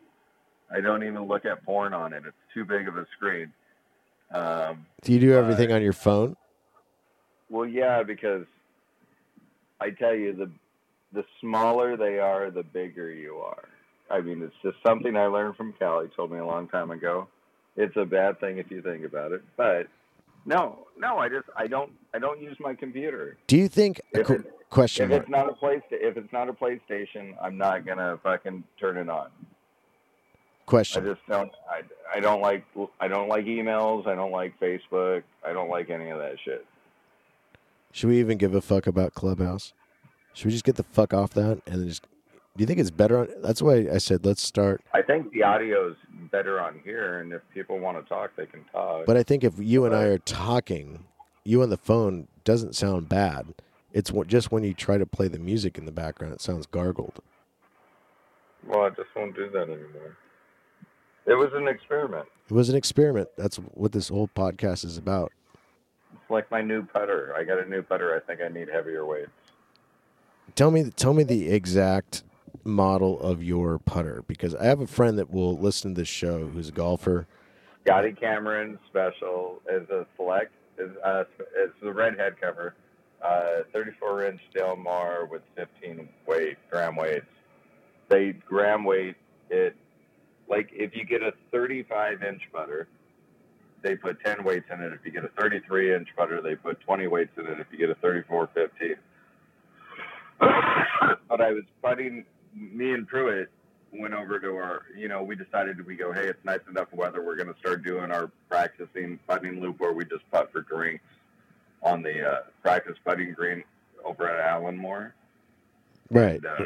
[0.70, 2.24] I don't even look at porn on it.
[2.26, 3.52] It's too big of a screen.
[4.32, 6.36] Um, do you do everything on your phone?
[7.50, 8.44] well, yeah, because
[9.80, 10.50] I tell you, the
[11.12, 13.64] the smaller they are, the bigger you are.
[14.10, 16.02] I mean, it's just something I learned from Cal.
[16.02, 17.28] He told me a long time ago.
[17.76, 19.86] It's a bad thing if you think about it, but
[20.44, 23.36] no, no, I just I don't I don't use my computer.
[23.46, 24.00] Do you think?
[24.12, 27.86] If it- question If it's not a place, if it's not a PlayStation, I'm not
[27.86, 29.28] gonna fucking turn it on.
[30.66, 31.02] Question.
[31.02, 31.50] I just don't.
[31.70, 32.64] I, I don't like
[33.00, 34.06] I don't like emails.
[34.06, 35.22] I don't like Facebook.
[35.46, 36.66] I don't like any of that shit.
[37.92, 39.72] Should we even give a fuck about Clubhouse?
[40.34, 42.02] Should we just get the fuck off that and just?
[42.56, 43.28] Do you think it's better on?
[43.42, 44.82] That's why I said let's start.
[44.92, 45.96] I think the audio's
[46.30, 49.06] better on here, and if people want to talk, they can talk.
[49.06, 51.04] But I think if you and I are talking,
[51.44, 53.54] you on the phone doesn't sound bad.
[53.92, 57.20] It's just when you try to play the music in the background, it sounds gargled.
[58.66, 60.16] well, I just won't do that anymore.
[61.26, 62.26] It was an experiment.
[62.50, 63.28] It was an experiment.
[63.36, 65.32] That's what this whole podcast is about.
[66.30, 67.34] Like my new putter.
[67.36, 68.14] I got a new putter.
[68.14, 69.30] I think I need heavier weights.
[70.54, 72.22] Tell me, tell me the exact
[72.64, 74.22] model of your putter?
[74.26, 77.26] Because I have a friend that will listen to this show who's a golfer.
[77.84, 81.24] Scotty Cameron special is a select is uh
[81.56, 82.74] it's the redhead cover,
[83.22, 87.26] uh 34 inch Del Mar with 15 weight gram weights.
[88.08, 89.16] They gram weight
[89.50, 89.74] it
[90.48, 92.88] like if you get a 35 inch putter,
[93.82, 94.92] they put 10 weights in it.
[94.92, 97.60] If you get a 33 inch putter, they put 20 weights in it.
[97.60, 98.94] If you get a 34, 15.
[100.40, 103.50] but I was putting me and Pruitt
[103.92, 107.22] went over to our, you know, we decided we go, hey, it's nice enough weather.
[107.22, 111.04] We're going to start doing our practicing putting loop where we just putt for drinks
[111.82, 113.64] on the uh, practice putting green
[114.04, 115.12] over at Allenmore.
[116.10, 116.36] Right.
[116.36, 116.64] And, uh,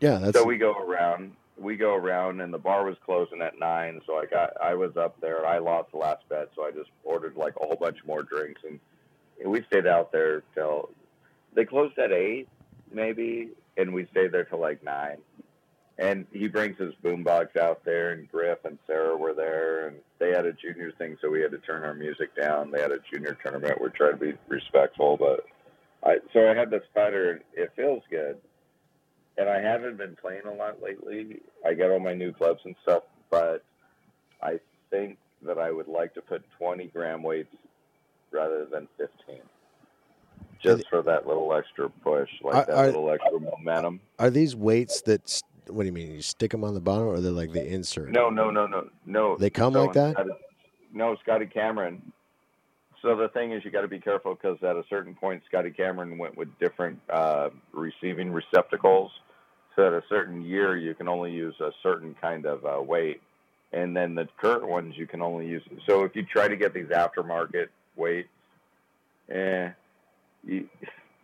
[0.00, 1.32] Yeah, that's so we go around.
[1.56, 4.00] We go around, and the bar was closing at nine.
[4.06, 5.46] So I got, I was up there.
[5.46, 8.60] I lost the last bet, so I just ordered like a whole bunch more drinks,
[8.68, 8.80] and
[9.44, 10.90] we stayed out there till
[11.54, 12.48] they closed at eight,
[12.92, 15.18] maybe, and we stayed there till like nine.
[15.96, 20.30] And he brings his boombox out there, and Griff and Sarah were there, and they
[20.30, 22.72] had a junior thing, so we had to turn our music down.
[22.72, 23.80] They had a junior tournament.
[23.80, 25.44] We're trying to be respectful, but
[26.04, 27.30] I so I had this putter.
[27.32, 28.38] and It feels good,
[29.36, 31.40] and I haven't been playing a lot lately.
[31.66, 33.64] I got all my new clubs and stuff, but
[34.42, 37.54] I think that I would like to put 20 gram weights
[38.30, 39.36] rather than 15,
[40.62, 44.00] just for that little extra push, like Are- that are- little extra momentum.
[44.18, 46.12] are these weights that what do you mean?
[46.12, 48.10] You stick them on the bottom or they're like the insert?
[48.10, 49.36] No, no, no, no, no.
[49.38, 50.16] They come So like that?
[50.18, 50.28] of-
[50.92, 52.12] No, Scotty Cameron.
[53.00, 55.70] So the thing is, you got to be careful because at a certain point, Scotty
[55.70, 59.10] Cameron went with different uh, receiving receptacles.
[59.76, 63.20] At a certain year, you can only use a certain kind of uh, weight,
[63.72, 65.62] and then the current ones you can only use.
[65.86, 68.28] So if you try to get these aftermarket weights,
[69.28, 69.70] eh,
[70.44, 70.68] you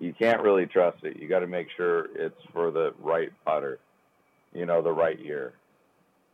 [0.01, 1.19] you can't really trust it.
[1.19, 3.79] You got to make sure it's for the right putter,
[4.53, 5.53] you know, the right year.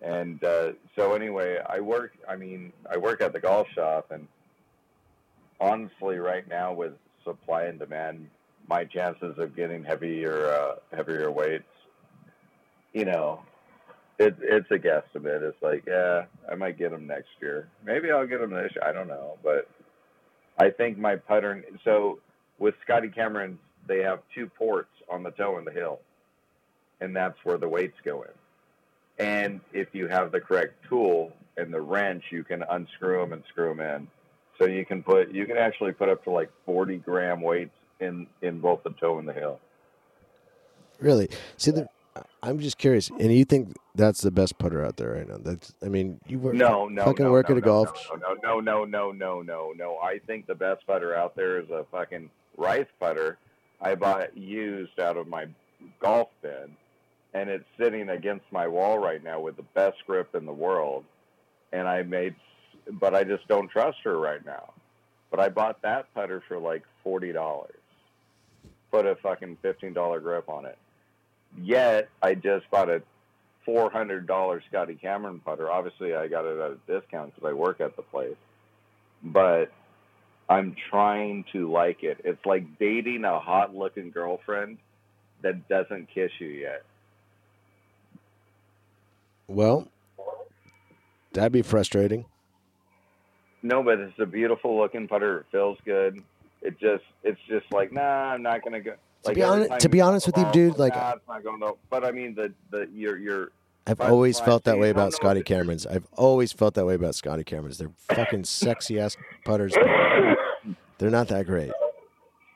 [0.01, 2.13] And uh, so anyway, I work.
[2.29, 4.27] I mean, I work at the golf shop, and
[5.61, 6.93] honestly, right now with
[7.25, 8.29] supply and demand,
[8.69, 11.65] my chances of getting heavier, uh, heavier weights,
[12.93, 13.41] you know,
[14.19, 15.43] it's it's a guesstimate.
[15.43, 17.69] It's like, yeah, I might get them next year.
[17.85, 18.73] Maybe I'll get them this.
[18.75, 18.85] year.
[18.87, 19.69] I don't know, but
[20.59, 21.65] I think my putter.
[21.85, 22.21] So
[22.59, 26.01] with Scotty Cameron, they have two ports on the toe and the hill,
[27.01, 28.31] and that's where the weights go in.
[29.19, 33.43] And if you have the correct tool and the wrench, you can unscrew them and
[33.51, 34.09] screw them in.
[34.59, 38.27] So you can put, you can actually put up to like 40 gram weights in
[38.43, 39.61] in both the toe and the heel.
[40.99, 41.29] Really?
[41.57, 41.89] See, the,
[42.43, 43.11] I'm just curious.
[43.11, 45.39] And you think that's the best putter out there right now?
[45.39, 45.73] That's.
[45.83, 46.55] I mean, you work.
[46.55, 48.09] No, no, fucking no, work no, at a no, golf.
[48.21, 49.99] No, no, no, no, no, no, no.
[49.99, 53.39] I think the best putter out there is a fucking rice putter.
[53.81, 55.47] I bought used out of my
[56.01, 56.77] golf bin,
[57.35, 61.05] and it's sitting against my wall right now with the best grip in the world.
[61.73, 62.35] And I made,
[62.93, 64.73] but I just don't trust her right now.
[65.31, 67.75] But I bought that putter for like forty dollars.
[68.91, 70.79] Put a fucking fifteen dollar grip on it.
[71.59, 73.03] Yet I just bought a
[73.65, 75.71] four hundred dollar Scotty Cameron putter.
[75.71, 78.37] Obviously, I got it at a discount because I work at the place.
[79.23, 79.73] But
[80.49, 82.21] I'm trying to like it.
[82.25, 84.79] It's like dating a hot looking girlfriend
[85.43, 86.85] that doesn't kiss you yet.
[89.49, 89.89] Well,
[91.33, 92.27] that'd be frustrating.
[93.63, 95.41] No, but it's a beautiful looking putter.
[95.41, 96.23] It feels good.
[96.63, 98.95] It just, it's just like, nah, I'm not gonna go.
[99.27, 101.75] To be honest- to be honest with you, dude, like- nah, it's not going to.
[101.91, 103.51] But I mean, the the you're you're
[103.89, 105.87] I've But always felt that way about Scotty what to do- Camerons.
[105.87, 107.79] I've always felt that way about Scotty Camerons.
[107.79, 109.75] They're fucking sexy ass putters.
[110.99, 111.71] They're not that great.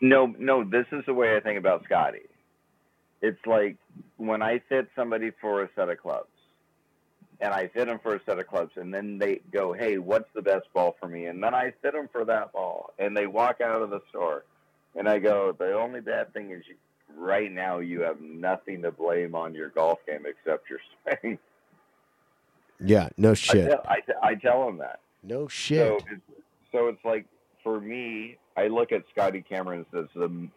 [0.00, 2.22] No, no, this is the way I think about Scotty.
[3.22, 3.76] It's like
[4.16, 6.30] when I fit somebody for a set of clubs,
[7.40, 10.28] and I fit them for a set of clubs, and then they go, "Hey, what's
[10.34, 13.26] the best ball for me?" And then I fit them for that ball, and they
[13.26, 14.44] walk out of the store,
[14.96, 16.76] and I go, "The only bad thing is, you,
[17.16, 21.38] right now you have nothing to blame on your golf game except your swing."
[22.82, 23.68] Yeah, no I, shit.
[23.68, 25.00] tell, I, I tell them that.
[25.22, 25.86] No shit.
[25.86, 26.22] So it's,
[26.72, 27.26] so it's like
[27.62, 30.48] for me, I look at Scotty Cameron as the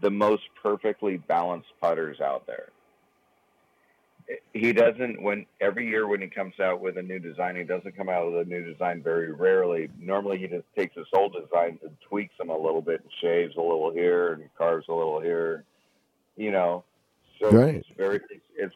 [0.00, 2.68] the most perfectly balanced putters out there.
[4.52, 7.96] He doesn't when every year when he comes out with a new design, he doesn't
[7.96, 9.88] come out with a new design very rarely.
[9.98, 13.56] Normally, he just takes his old designs and tweaks them a little bit and shaves
[13.56, 15.64] a little here and carves a little here.
[16.36, 16.84] You know,
[17.40, 17.76] so Right.
[17.76, 18.20] it's very
[18.56, 18.74] it's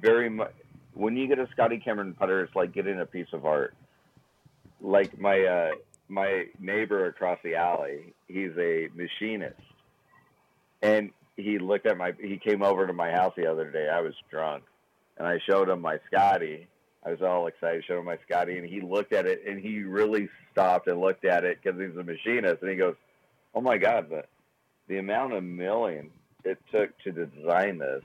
[0.00, 0.52] very much
[0.94, 3.74] when you get a Scotty Cameron putter, it's like getting a piece of art.
[4.80, 5.70] Like my uh,
[6.08, 9.60] my neighbor across the alley, he's a machinist,
[10.82, 13.88] and he looked at my he came over to my house the other day.
[13.88, 14.64] I was drunk,
[15.20, 16.66] and I showed him my Scotty.
[17.04, 19.82] I was all excited, showed him my Scotty, and he looked at it, and he
[19.82, 22.96] really stopped and looked at it because he's a machinist, and he goes,
[23.54, 24.24] "Oh my God, the
[24.88, 26.10] the amount of milling
[26.42, 28.02] it took to design this."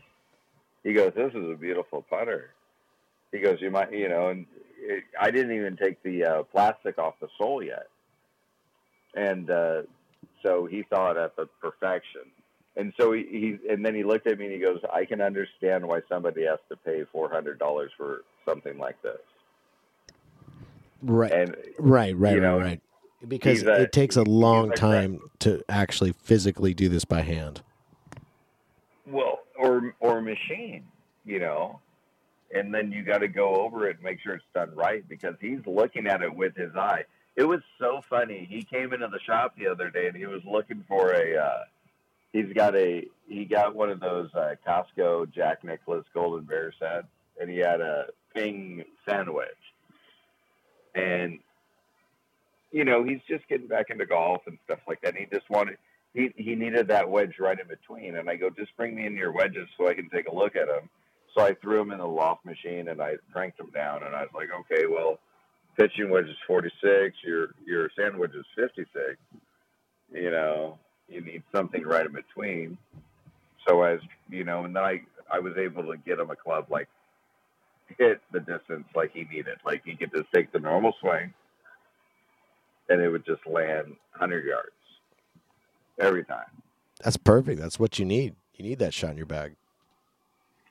[0.84, 2.54] He goes, "This is a beautiful putter."
[3.32, 4.46] He goes, "You might, you know," and
[4.78, 7.88] it, I didn't even take the uh, plastic off the sole yet,
[9.16, 9.84] and uh,
[10.44, 12.24] so he saw it at the perfection.
[12.78, 15.22] And so he, he and then he looked at me and he goes, "I can
[15.22, 19.18] understand why somebody has to pay four hundred dollars for something like this."
[21.02, 21.32] Right.
[21.32, 22.82] And Right, right, you know, right, right.
[23.28, 27.62] Because a- it takes a long time to actually physically do this by hand.
[29.08, 30.86] well, or or machine,
[31.26, 31.80] you know,
[32.54, 35.36] and then you got to go over it and make sure it's done right because
[35.40, 37.06] he's looking at it with his eye.
[37.36, 38.46] It was so funny.
[38.50, 41.38] He came into the shop the other day and he was looking for a.
[41.38, 41.64] Uh,
[42.36, 47.08] he's got a he got one of those uh, Costco Jack Nicklaus Golden Bear sets,
[47.40, 49.48] and he had a ping sand wedge,
[50.94, 51.40] and
[52.72, 55.16] you know he's just getting back into golf and stuff like that.
[55.16, 55.78] And he just wanted
[56.14, 59.16] he he needed that wedge right in between, and I go just bring me in
[59.16, 60.90] your wedges so I can take a look at them.
[61.36, 64.22] So I threw them in the loft machine and I cranked them down, and I
[64.22, 65.20] was like, okay, well,
[65.78, 69.18] pitching wedge is 46, your your sand wedge is 56.
[70.14, 70.78] You know,
[71.08, 72.78] you need something right in between.
[73.68, 74.00] So as
[74.30, 75.02] you know, and then I
[75.32, 76.88] I was able to get him a club like
[77.98, 79.58] hit the distance like he needed.
[79.66, 81.34] Like he could just take the normal swing,
[82.90, 83.88] and it would just land
[84.18, 84.70] 100 yards
[86.00, 86.46] every time.
[87.04, 87.60] That's perfect.
[87.60, 88.36] That's what you need.
[88.56, 89.56] You need that shot in your bag.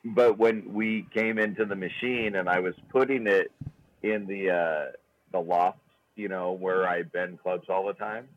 [0.04, 3.50] But when we came into the machine and I was putting it
[4.02, 4.92] in the uh,
[5.32, 5.78] the loft,
[6.14, 8.28] you know, where I bend clubs all the time.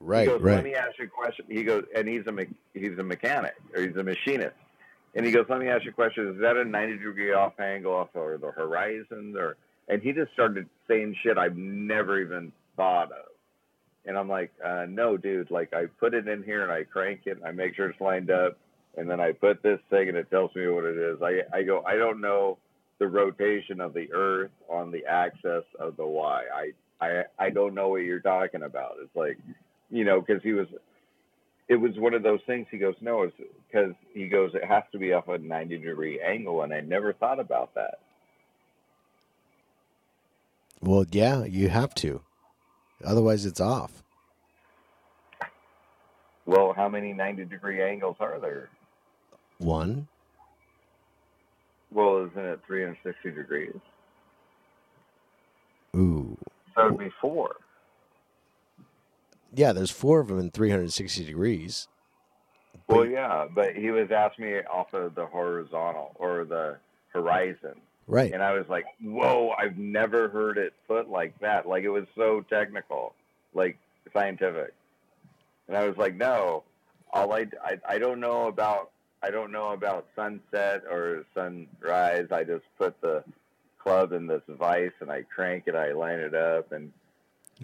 [0.00, 1.44] Right, he goes, Let me ask you a question.
[1.48, 4.56] He goes, and he's a me- he's a mechanic or he's a machinist.
[5.14, 6.28] And he goes, let me ask you a question.
[6.28, 9.56] Is that a 90 degree off angle off or the horizon or?
[9.88, 13.26] And he just started saying shit I've never even thought of.
[14.06, 15.50] And I'm like, uh, no, dude.
[15.50, 17.38] Like I put it in here and I crank it.
[17.38, 18.56] And I make sure it's lined up.
[18.96, 21.18] And then I put this thing and it tells me what it is.
[21.22, 22.58] I I go, I don't know
[22.98, 26.44] the rotation of the Earth on the axis of the Y.
[26.54, 28.96] I I I don't know what you're talking about.
[29.02, 29.38] It's like,
[29.90, 30.66] you know, because he was,
[31.68, 32.66] it was one of those things.
[32.70, 33.36] He goes, no, it's
[33.70, 37.12] because he goes, it has to be off a 90 degree angle, and I never
[37.12, 37.98] thought about that.
[40.80, 42.22] Well, yeah, you have to.
[43.04, 44.02] Otherwise, it's off.
[46.46, 48.70] Well, how many 90 degree angles are there?
[49.58, 50.08] One.
[51.92, 53.76] Well, isn't it 360 degrees?
[55.96, 56.36] Ooh.
[56.74, 57.56] So it'd be four.
[59.54, 61.88] Yeah, there's four of them in 360 degrees.
[62.88, 66.76] Well, yeah, but he was asking me off of the horizontal or the
[67.12, 67.74] horizon.
[68.06, 68.32] Right.
[68.32, 71.68] And I was like, whoa, I've never heard it put like that.
[71.68, 73.14] Like it was so technical,
[73.54, 73.78] like
[74.12, 74.74] scientific.
[75.68, 76.64] And I was like, no,
[77.12, 78.90] all I, I, I don't know about,
[79.22, 82.26] I don't know about sunset or sunrise.
[82.32, 83.22] I just put the
[83.78, 86.72] club in this vise and I crank it, I line it up.
[86.72, 86.92] And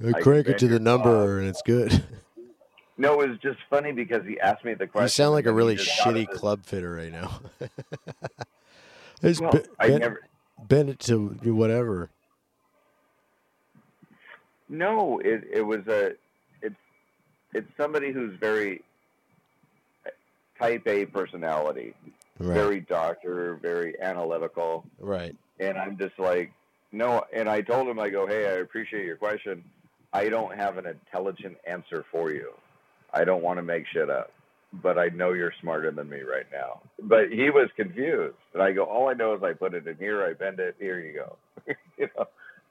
[0.05, 2.05] I I crank it to the your uh, number and it's good.
[2.99, 5.05] no, it was just funny because he asked me the question.
[5.05, 7.41] you sound like a and then he really shitty club fitter right now.
[9.23, 10.21] Just Well, I bend, never,
[10.69, 12.11] bend it to whatever.
[14.69, 16.13] No, it it was a
[16.61, 16.77] it's
[17.55, 18.83] it's somebody who's very
[20.05, 20.11] uh,
[20.59, 21.95] type A personality,
[22.39, 22.55] Right.
[22.55, 25.35] very doctor, very analytical, right.
[25.59, 26.53] and I'm just like
[26.93, 27.25] no.
[27.33, 29.65] And I told him I go, hey, I appreciate your question.
[30.17, 32.53] I don't have an intelligent answer for you.
[33.13, 34.33] I don't want to make shit up,
[34.73, 36.81] but I know you're smarter than me right now.
[37.03, 39.97] But he was confused, and I go, all I know is I put it in
[39.97, 41.37] here, I bend it, here you go.
[41.99, 42.27] you know,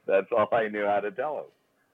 [0.06, 1.44] that's all I knew how to tell him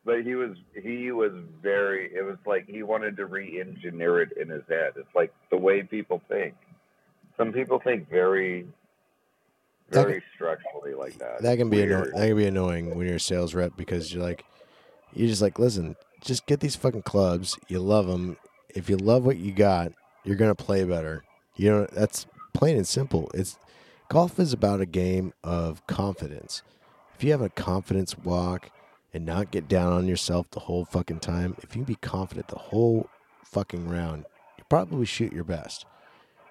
[0.05, 1.31] but he was he was
[1.63, 5.57] very it was like he wanted to re-engineer it in his head it's like the
[5.57, 6.55] way people think
[7.37, 8.67] some people think very
[9.91, 12.15] That very structurally like that That can be anno- Weird.
[12.17, 14.45] that can be annoying when you're a sales rep because you're like,
[15.15, 17.59] you're just like, listen, just get these fucking clubs.
[17.69, 18.37] You love them.
[18.75, 19.93] If you love what you got,
[20.25, 21.25] you're gonna play better.
[21.57, 23.31] You know, that's plain and simple.
[23.35, 23.59] It's
[24.09, 26.63] golf is about a game of confidence.
[27.15, 28.71] If you have a confidence walk
[29.13, 32.49] and not get down on yourself the whole fucking time, if you can be confident
[32.49, 33.09] the whole
[33.45, 34.25] fucking round,
[34.59, 35.85] you probably shoot your best.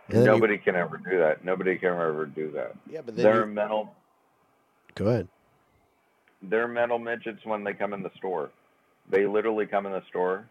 [0.08, 3.16] And then you- nobody can ever do that nobody can ever do that yeah, but
[3.16, 3.96] then they're you- mental
[4.96, 5.28] go ahead.
[6.44, 8.52] They're mental midgets when they come in the store
[9.10, 10.46] they literally come in the store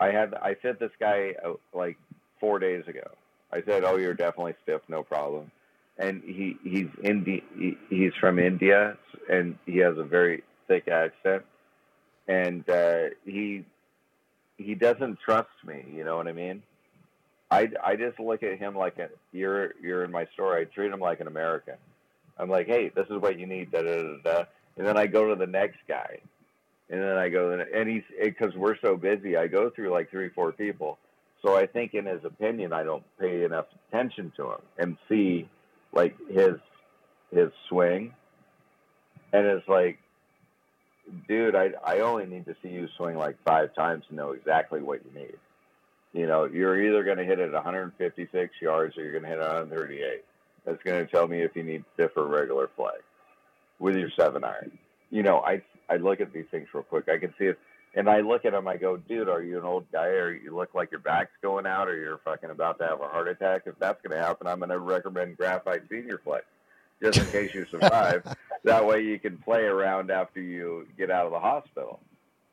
[0.00, 1.96] i had i fit this guy uh, like
[2.44, 3.10] four days ago.
[3.50, 5.50] I said, "Oh, you're definitely stiff, no problem."
[5.96, 8.98] And he he's Indi- he, he's from India,
[9.30, 11.42] and he has a very thick accent,
[12.28, 13.64] and uh, he
[14.58, 15.84] he doesn't trust me.
[15.90, 16.62] You know what I mean?
[17.50, 20.54] I, I just look at him like a, you're you're in my store.
[20.58, 21.76] I treat him like an American.
[22.36, 24.44] I'm like, hey, this is what you need, da da da da.
[24.76, 26.18] And then I go to the next guy,
[26.90, 29.36] and then I go and he's because we're so busy.
[29.36, 30.98] I go through like three four people.
[31.42, 35.48] So I think in his opinion, I don't pay enough attention to him and see
[35.92, 36.54] like his
[37.32, 38.14] his swing,
[39.32, 39.98] and it's like,
[41.28, 44.82] dude, I I only need to see you swing like five times to know exactly
[44.82, 45.36] what you need.
[46.12, 49.38] You know, you're either going to hit it 156 yards or you're going to hit
[49.38, 50.24] it 138.
[50.64, 51.84] That's going to tell me if you need
[52.16, 52.94] or regular play
[53.78, 54.78] with your seven iron.
[55.10, 57.08] You know, I I look at these things real quick.
[57.08, 57.58] I can see it,
[57.94, 58.66] and I look at them.
[58.66, 61.66] I go, dude, are you an old guy, or you look like your back's going
[61.66, 63.62] out, or you're fucking about to have a heart attack?
[63.66, 66.44] If that's going to happen, I'm going to recommend graphite senior flex,
[67.02, 68.24] just in case you survive.
[68.64, 72.00] that way, you can play around after you get out of the hospital.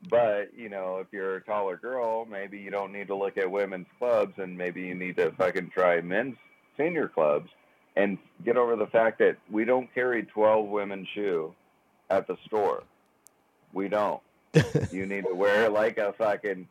[0.09, 3.49] But you know, if you're a taller girl, maybe you don't need to look at
[3.49, 6.35] women's clubs, and maybe you need to fucking try men's
[6.77, 7.49] senior clubs,
[7.95, 11.53] and get over the fact that we don't carry 12 women's shoe
[12.09, 12.83] at the store.
[13.73, 14.21] We don't.
[14.91, 16.67] you need to wear like a fucking,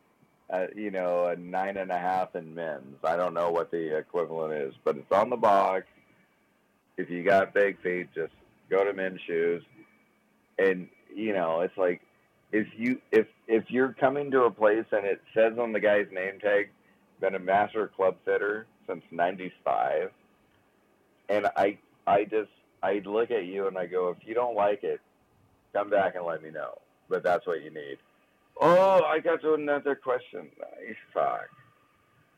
[0.51, 2.97] uh, you know, a nine and a half in men's.
[3.03, 5.85] I don't know what the equivalent is, but it's on the box.
[6.97, 8.33] If you got big feet, just
[8.69, 9.63] go to men's shoes,
[10.59, 12.01] and you know, it's like
[12.51, 16.07] if you if if you're coming to a place and it says on the guy's
[16.11, 16.69] name tag,
[17.19, 20.11] been a master club fitter since '95,
[21.31, 22.49] and I I just
[22.83, 24.99] I look at you and I go, if you don't like it,
[25.73, 26.77] come back and let me know.
[27.09, 27.97] But that's what you need.
[28.59, 30.49] Oh, I got to another question.
[30.59, 31.49] Nice fuck.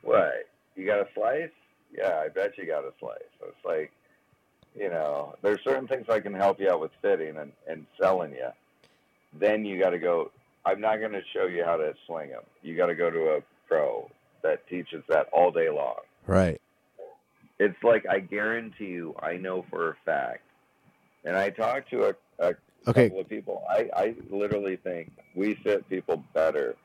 [0.01, 0.47] What?
[0.75, 1.49] You got a slice?
[1.95, 3.19] Yeah, I bet you got a slice.
[3.41, 3.91] It's like,
[4.75, 8.31] you know, there's certain things I can help you out with fitting and, and selling
[8.31, 8.49] you
[9.39, 10.31] then you got to go.
[10.65, 12.43] I'm not going to show you how to swing them.
[12.61, 14.09] You got to go to a pro
[14.43, 15.95] that teaches that all day long.
[16.25, 16.61] Right.
[17.64, 20.41] It's like I guarantee you, I know for a fact,
[21.24, 22.53] and I talked to a, a
[22.88, 23.03] Okay.
[23.05, 23.64] couple of people.
[23.70, 26.76] I, I literally think we fit people better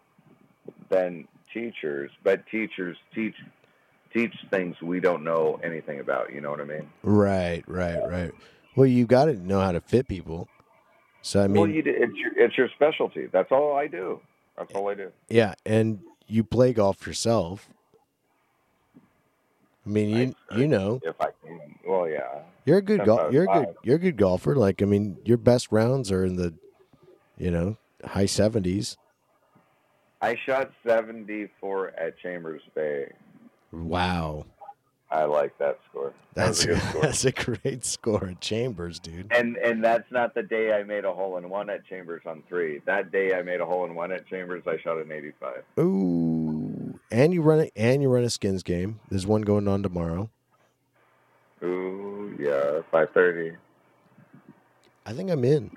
[0.89, 3.35] than teachers, but teachers teach
[4.15, 6.33] teach things we don't know anything about.
[6.33, 6.89] You know what I mean?
[7.03, 7.65] Right.
[7.67, 7.99] Right.
[8.07, 8.31] Right.
[8.77, 10.49] Well, you got to know how to fit people.
[11.23, 13.27] So I mean, well, you, it's your it's your specialty.
[13.27, 14.21] That's all I do.
[14.57, 15.11] That's all I do.
[15.29, 17.69] yeah, and you play golf yourself.
[19.89, 22.41] I mean, you I- you know, If I can, well, yeah.
[22.67, 23.33] you're a good golf.
[23.33, 23.67] You're a good.
[23.67, 23.75] five.
[23.83, 24.55] You're a good golfer.
[24.55, 26.53] Like I mean, your best rounds are in the,
[27.39, 28.99] you know, high seventies.
[30.21, 33.13] I shot 74 at Chambers Bay.
[33.73, 34.47] Wow,
[35.13, 36.13] I like that score.
[36.35, 37.03] That's was a good score.
[37.03, 39.31] that's a great score at Chambers, dude.
[39.33, 42.43] and and that's not the day I made a hole in one at Chambers on
[42.49, 42.81] three.
[42.85, 45.63] That day I made a hole in one at Chambers, I shot an 85.
[45.79, 46.28] Ooh,
[47.11, 49.01] and you run it, and you run a skins game.
[49.11, 50.31] There's one going on tomorrow.
[51.63, 53.57] Ooh, yeah, 5:30.
[55.07, 55.71] I think I'm in.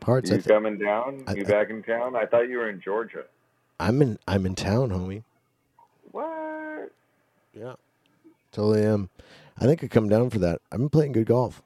[0.00, 0.30] Parts.
[0.30, 1.24] You think coming down?
[1.26, 2.16] I- You I- back in town?
[2.16, 3.24] I thought you were in Georgia.
[3.80, 4.18] I'm in.
[4.26, 5.22] I'm in town, homie.
[6.12, 6.90] What?
[7.52, 7.74] Yeah,
[8.52, 9.10] totally am.
[9.60, 10.60] I think I come down for that.
[10.72, 11.62] I've been playing good golf.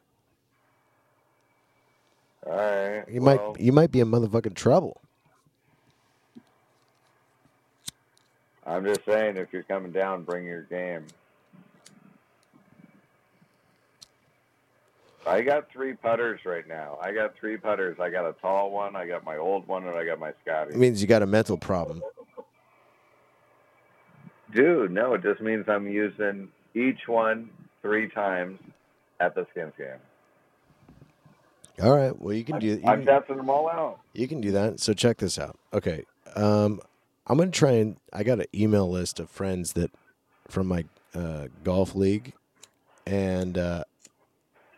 [2.46, 3.04] All right.
[3.08, 5.00] You well, might you might be in motherfucking trouble.
[8.66, 11.06] I'm just saying, if you're coming down, bring your game.
[15.26, 16.98] I got three putters right now.
[17.00, 17.98] I got three putters.
[18.00, 20.74] I got a tall one, I got my old one, and I got my Scotty.
[20.74, 22.02] It means you got a mental problem.
[24.52, 27.50] Dude, no, it just means I'm using each one
[27.80, 28.58] three times
[29.20, 29.96] at the skins game.
[31.82, 32.16] All right.
[32.20, 34.00] Well, you can do you, I'm testing them all out.
[34.12, 34.78] you can do that.
[34.78, 35.58] So check this out.
[35.72, 36.04] Okay.
[36.36, 36.80] Um,
[37.32, 39.90] I'm gonna try and I got an email list of friends that
[40.48, 42.34] from my uh, golf league,
[43.06, 43.84] and uh,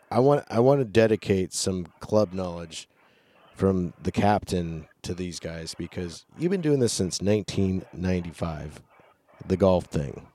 [0.09, 2.87] I want I want to dedicate some club knowledge
[3.55, 8.81] from the captain to these guys because you've been doing this since 1995,
[9.45, 10.25] the golf thing.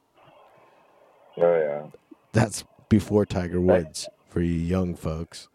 [1.39, 1.87] Oh yeah,
[2.33, 5.49] That's before Tiger Woods for you young folks.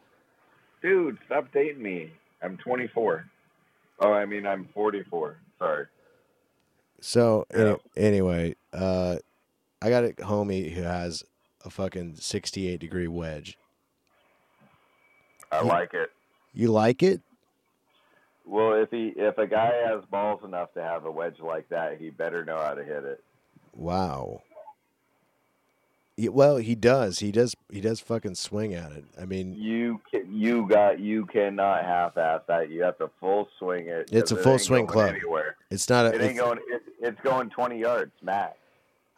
[0.82, 2.12] dude, stop dating me.
[2.42, 3.24] I'm 24.
[4.00, 5.38] Oh, I mean I'm 44.
[5.60, 5.86] Sorry.
[7.06, 7.76] So Yeah.
[7.96, 9.18] anyway, uh,
[9.80, 11.24] I got a homie who has
[11.64, 13.60] a fucking 68 degree wedge.
[15.52, 16.10] I like it.
[16.52, 17.22] You like it?
[18.44, 22.00] Well, if he if a guy has balls enough to have a wedge like that,
[22.00, 23.24] he better know how to hit it.
[23.76, 24.42] Wow.
[26.18, 27.20] Well, he does.
[27.20, 27.56] He does.
[27.70, 29.04] He does fucking swing at it.
[29.20, 32.70] I mean, You can, you got you cannot half-ass that.
[32.70, 34.10] You have to full swing it.
[34.14, 35.10] It's a full ain't swing club.
[35.16, 35.58] Anywhere.
[35.70, 36.10] it's not a.
[36.10, 36.60] It ain't it's- going.
[36.70, 38.58] It, it's going 20 yards max.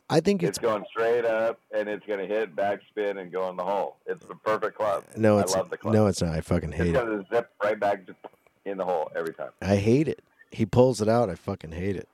[0.10, 3.50] I think It's it's going straight up, and it's going to hit backspin and go
[3.50, 3.98] in the hole.
[4.06, 5.04] It's the perfect club.
[5.18, 5.38] no.
[5.38, 5.94] I It's love the club.
[5.94, 6.08] no.
[6.08, 6.34] It's not.
[6.34, 6.94] I fucking It's hate it.
[6.94, 8.02] going to zip right back
[8.66, 10.22] in the hole every time I hate it.
[10.50, 11.30] He pulls it out.
[11.30, 12.08] I fucking hate it.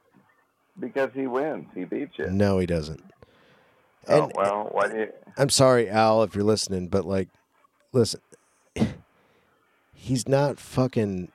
[0.80, 1.68] because he wins.
[1.74, 2.30] He beats you.
[2.32, 3.02] No, he doesn't.
[4.08, 5.08] Oh well, why do you?
[5.38, 7.30] I'm sorry, Al, if you're listening, but like,
[7.92, 8.22] listen,
[9.94, 11.32] he's not fucking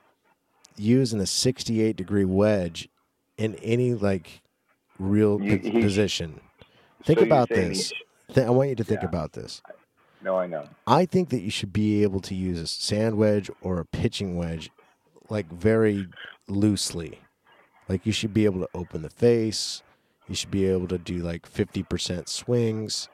[0.76, 2.88] using a 68 degree wedge
[3.36, 4.40] in any like
[4.98, 6.40] real You- p- he- position.
[7.04, 7.92] Think so about this.
[8.34, 9.08] Th- I want you to think Yeah.
[9.08, 9.62] about this.
[10.20, 10.64] No, I know.
[10.86, 14.36] I think that you should be able to use a sand wedge or a pitching
[14.36, 14.70] wedge
[15.30, 16.08] like very
[16.48, 17.20] loosely.
[17.88, 19.82] Like you should be able to open the face.
[20.28, 23.08] You should be able to do like 50% swings.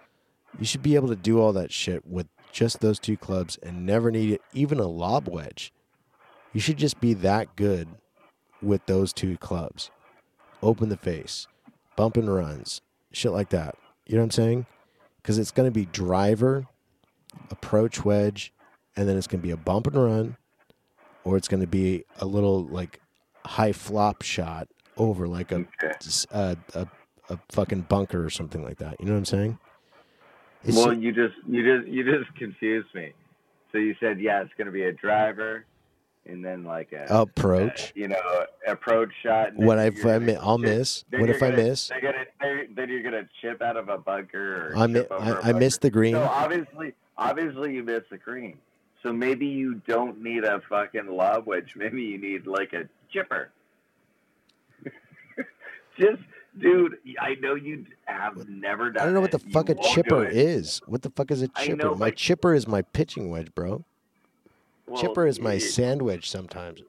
[0.58, 3.86] You should be able to do all that shit with just those two clubs and
[3.86, 5.72] never need even a lob wedge.
[6.52, 7.88] You should just be that good
[8.62, 9.90] with those two clubs.
[10.62, 11.46] Open the face,
[11.96, 12.80] bump and runs,
[13.12, 13.76] shit like that.
[14.06, 14.66] You know what I'm saying?
[15.16, 16.66] Because it's going to be driver,
[17.50, 18.52] approach wedge,
[18.96, 20.36] and then it's going to be a bump and run,
[21.24, 23.00] or it's going to be a little like
[23.44, 25.92] high flop shot over like a Okay.
[26.32, 26.88] Uh, a, a,
[27.30, 28.96] a fucking bunker or something like that.
[29.00, 29.58] You know what I'm saying?
[30.64, 33.12] It's well, you just you just you just confused me.
[33.72, 35.64] So you said yeah, it's going to be a driver,
[36.26, 37.92] and then like a approach.
[37.94, 38.16] you know
[38.66, 39.52] approach shot.
[39.52, 41.04] and What if I gonna I'll miss?
[41.10, 41.88] What if I gonna- miss?
[41.88, 44.72] They're gonna, they're, then you're gonna chip out of a bunker.
[44.76, 45.54] I mi- I, a I bunker.
[45.58, 46.14] missed the green.
[46.14, 48.58] So obviously, obviously you missed the green.
[49.02, 51.74] So maybe you don't need a fucking lob wedge.
[51.76, 53.50] Maybe you need like a chipper.
[55.98, 56.22] Just,
[56.58, 59.02] dude, I know you have never done.
[59.02, 59.46] I don't know what the it.
[59.46, 60.80] You fuck a chipper is.
[60.86, 61.76] What the fuck is a chipper?
[61.76, 63.84] know, my chipper is my pitching wedge, bro.
[64.86, 66.82] Well, chipper is my it- sand wedge sometimes.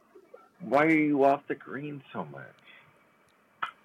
[0.62, 2.42] Why are you off the green so much?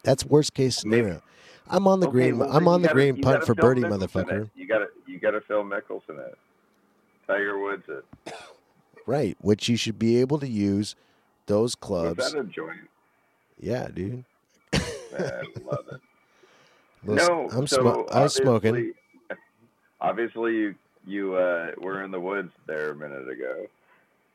[0.02, 1.22] That's worst case Maybe- scenario.
[1.68, 2.38] I'm on the Okay, green.
[2.38, 4.50] well, I'm on you the gotta- green you punt for birdie, Mickelson motherfucker.
[4.56, 6.36] You got to you got to Phil Mickelson it.
[7.26, 8.04] Tiger Woods it.
[9.06, 10.94] Right, which you should be able to use
[11.46, 12.32] those Was clubs.
[12.32, 12.88] that a joint?
[13.58, 14.24] Yeah, dude.
[15.18, 16.00] Man, love it.
[17.04, 18.92] Listen, no, I'm so smo- I was smoking.
[20.00, 20.74] obviously- you
[21.06, 23.66] you uh, were in the woods there a minute ago,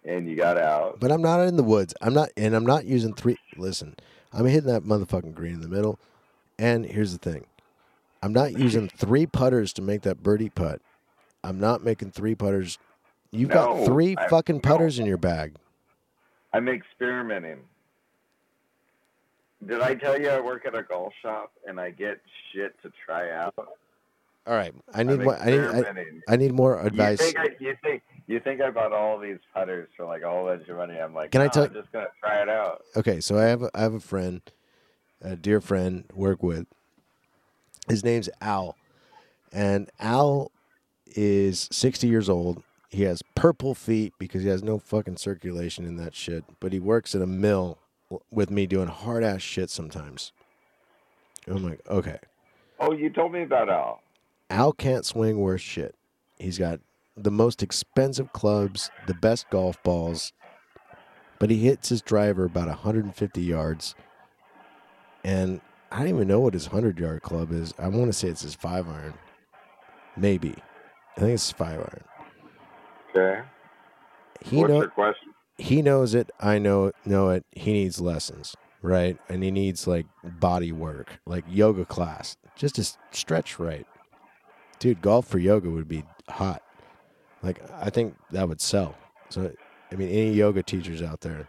[0.04, 1.00] and you got out.
[1.00, 1.94] But I'm not in the woods.
[2.02, 3.38] I'm not, and I'm not using three.
[3.56, 3.96] Listen,
[4.34, 6.00] I'm hitting that motherfucking green in the middle.
[6.58, 7.46] And here's the thing
[8.24, 10.82] I'm not using three putters to make that birdie putt.
[11.44, 12.80] I'm not making three putters.
[13.32, 14.62] You've got three I- fucking no.
[14.62, 15.54] putters in your bag.
[16.54, 17.60] I'm experimenting.
[19.68, 22.22] Did I tell you I work at a golf shop and I get
[22.54, 23.54] shit to try out?
[24.48, 25.38] All right, I need more.
[25.38, 25.60] I need.
[25.60, 26.34] I.
[26.34, 27.20] I need more advice.
[27.20, 30.30] You think, I, you think you think I bought all these putters for like a
[30.30, 31.00] whole bunch of money?
[31.00, 32.84] I'm like, Can I "No, tell- I'm just gonna try it out.
[32.96, 34.42] Okay, so I have a, I have a friend,
[35.22, 36.68] a dear friend, work with.
[37.88, 38.78] His name's Al,
[39.52, 40.52] and Al
[41.08, 42.62] is sixty years old.
[42.90, 46.44] He has purple feet because he has no fucking circulation in that shit.
[46.60, 47.80] But he works at a mill
[48.32, 50.32] with me doing hard ass shit sometimes.
[51.46, 52.20] And I'm like, okay,
[52.80, 54.02] Oh, you told me about Al.
[54.50, 55.96] Al can't swing worth shit.
[56.38, 56.80] He's got
[57.16, 60.34] the most expensive clubs, the best golf balls,
[61.40, 63.96] but he hits his driver about 150 yards.
[65.24, 67.74] And I don't even know what his 100 yard club is.
[67.80, 69.14] I want to say it's his five iron.
[70.18, 70.56] Maybe.
[71.16, 72.04] I think it's his five iron.
[73.10, 73.42] Okay.
[74.44, 75.34] He What's know, your question?
[75.58, 76.30] He knows it.
[76.40, 77.46] I know know it.
[77.52, 79.18] He needs lessons, right?
[79.30, 83.88] And he needs like body work, like yoga class, just to stretch right.
[84.80, 86.62] Dude, golf for yoga would be hot.
[87.42, 88.96] Like I think that would sell.
[89.30, 89.52] So
[89.92, 91.48] I mean, any yoga teachers out there,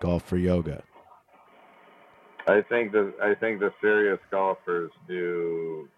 [0.00, 0.82] golf for yoga.
[2.46, 5.88] I think the I think the serious golfers do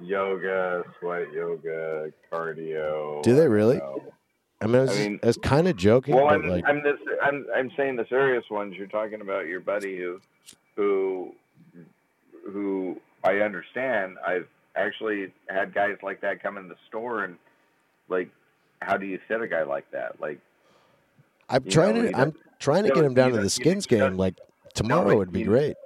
[0.00, 3.22] yoga, sweat yoga, cardio.
[3.22, 3.78] Do they really?
[3.78, 4.12] know.
[4.62, 6.82] I mean, I was, I mean- I was kind of joking, Well, I'm, like, I'm,
[6.82, 8.74] this, I'm I'm saying the serious ones.
[8.76, 10.20] You're talking about your buddy who
[10.76, 11.32] who
[12.50, 14.16] who I understand.
[14.26, 17.36] I've actually had guys like that come in the store and
[18.08, 18.30] like,
[18.82, 20.20] how do you fit a guy like that?
[20.20, 20.40] Like,
[21.48, 24.16] I'm trying know, to, I'm trying to get him down to the skins game.
[24.16, 24.38] Like
[24.74, 25.76] tomorrow would be great.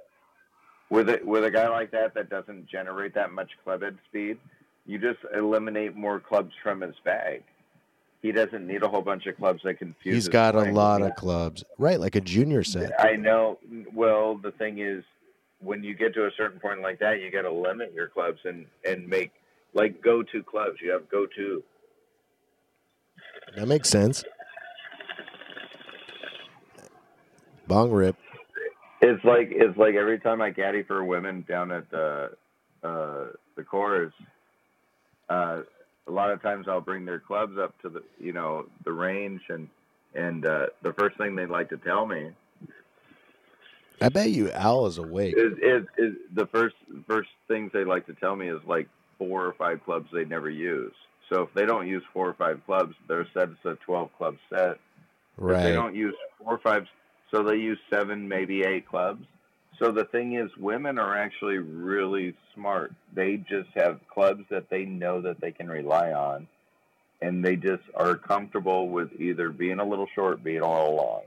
[0.89, 4.37] with a with a guy like that that doesn't generate that much club head speed,
[4.85, 7.43] you just eliminate more clubs from his bag.
[8.25, 10.15] He doesn't need a whole bunch of clubs that confuse.
[10.15, 11.99] He's got a lot of clubs, right?
[11.99, 12.99] Like a junior set.
[12.99, 13.59] I know.
[13.93, 15.03] Well, the thing is,
[15.59, 18.39] when you get to a certain point like that, you got to limit your clubs
[18.43, 19.31] and and make
[19.75, 20.77] like go-to clubs.
[20.81, 21.61] You have go-to.
[23.55, 24.23] That makes sense.
[27.67, 28.15] Bong rip.
[29.01, 32.31] It's like it's like every time I caddy for women down at the
[32.83, 34.13] uh, the course,
[35.29, 35.61] uh,
[36.07, 39.41] a lot of times I'll bring their clubs up to the you know the range
[39.49, 39.67] and
[40.13, 42.31] and uh, the first thing they'd like to tell me
[44.01, 45.35] I bet you Al is awake.
[45.37, 46.75] is, is is the first
[47.07, 48.87] first things they like to tell me is like
[49.17, 50.93] four or five clubs they never use.
[51.29, 54.77] So if they don't use four or five clubs, their set's a twelve club set.
[55.59, 56.85] If they don't use four or five,
[57.31, 59.25] so they use seven, maybe eight clubs.
[59.79, 62.93] So the thing is, women are actually really smart.
[63.13, 66.47] They just have clubs that they know that they can rely on,
[67.21, 71.21] and they just are comfortable with either being a little short, being a little long.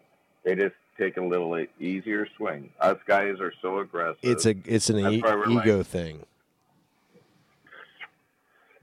[0.45, 2.71] They just take a little easier swing.
[2.81, 4.19] Us guys are so aggressive.
[4.23, 6.25] It's a it's an e- we're like- ego thing.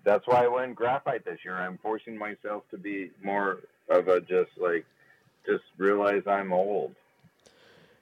[0.03, 1.55] That's why I went graphite this year.
[1.55, 4.86] I'm forcing myself to be more of a just like,
[5.47, 6.93] just realize I'm old.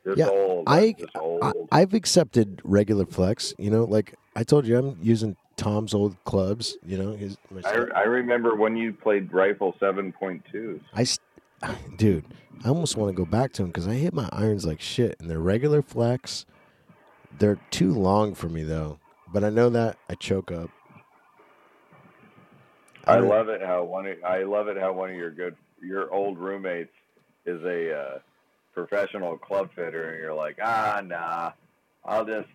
[0.05, 0.63] Yeah, old.
[0.67, 1.67] I- old.
[1.71, 3.53] I, I've accepted regular flex.
[3.57, 6.77] You know, like I told you, I'm using Tom's old clubs.
[6.85, 7.37] You know, his.
[7.65, 7.85] I.
[7.95, 10.81] I remember when you played rifle seven point two.
[10.93, 11.05] I,
[11.97, 12.25] dude,
[12.63, 15.15] I almost want to go back to them because I hit my irons like shit,
[15.19, 16.45] and they're regular flex.
[17.39, 18.99] They're too long for me though,
[19.31, 20.69] but I know that I choke up.
[23.05, 24.05] I don't- love it how one.
[24.07, 26.93] Of, I love it how one of your good, your old roommates
[27.45, 28.19] is a uh,
[28.73, 31.51] professional club fitter, and you're like, ah, nah,
[32.05, 32.47] I'll just,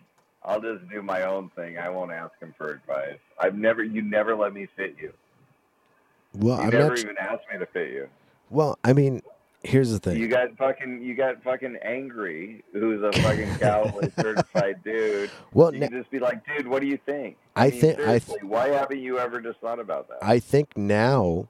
[0.43, 1.77] I'll just do my own thing.
[1.77, 3.19] I won't ask him for advice.
[3.39, 5.13] I've never, you never let me fit you.
[6.35, 6.99] Well, You I'm never not.
[6.99, 8.07] even asked me to fit you.
[8.51, 9.21] Well, I mean,
[9.63, 10.17] here's the thing.
[10.17, 15.31] You got fucking, you got fucking angry, who's a fucking cowboy certified dude.
[15.53, 17.37] well, You na- just be like, dude, what do you think?
[17.55, 20.19] I mean, think- I th- why haven't you ever just thought about that?
[20.21, 21.47] I think now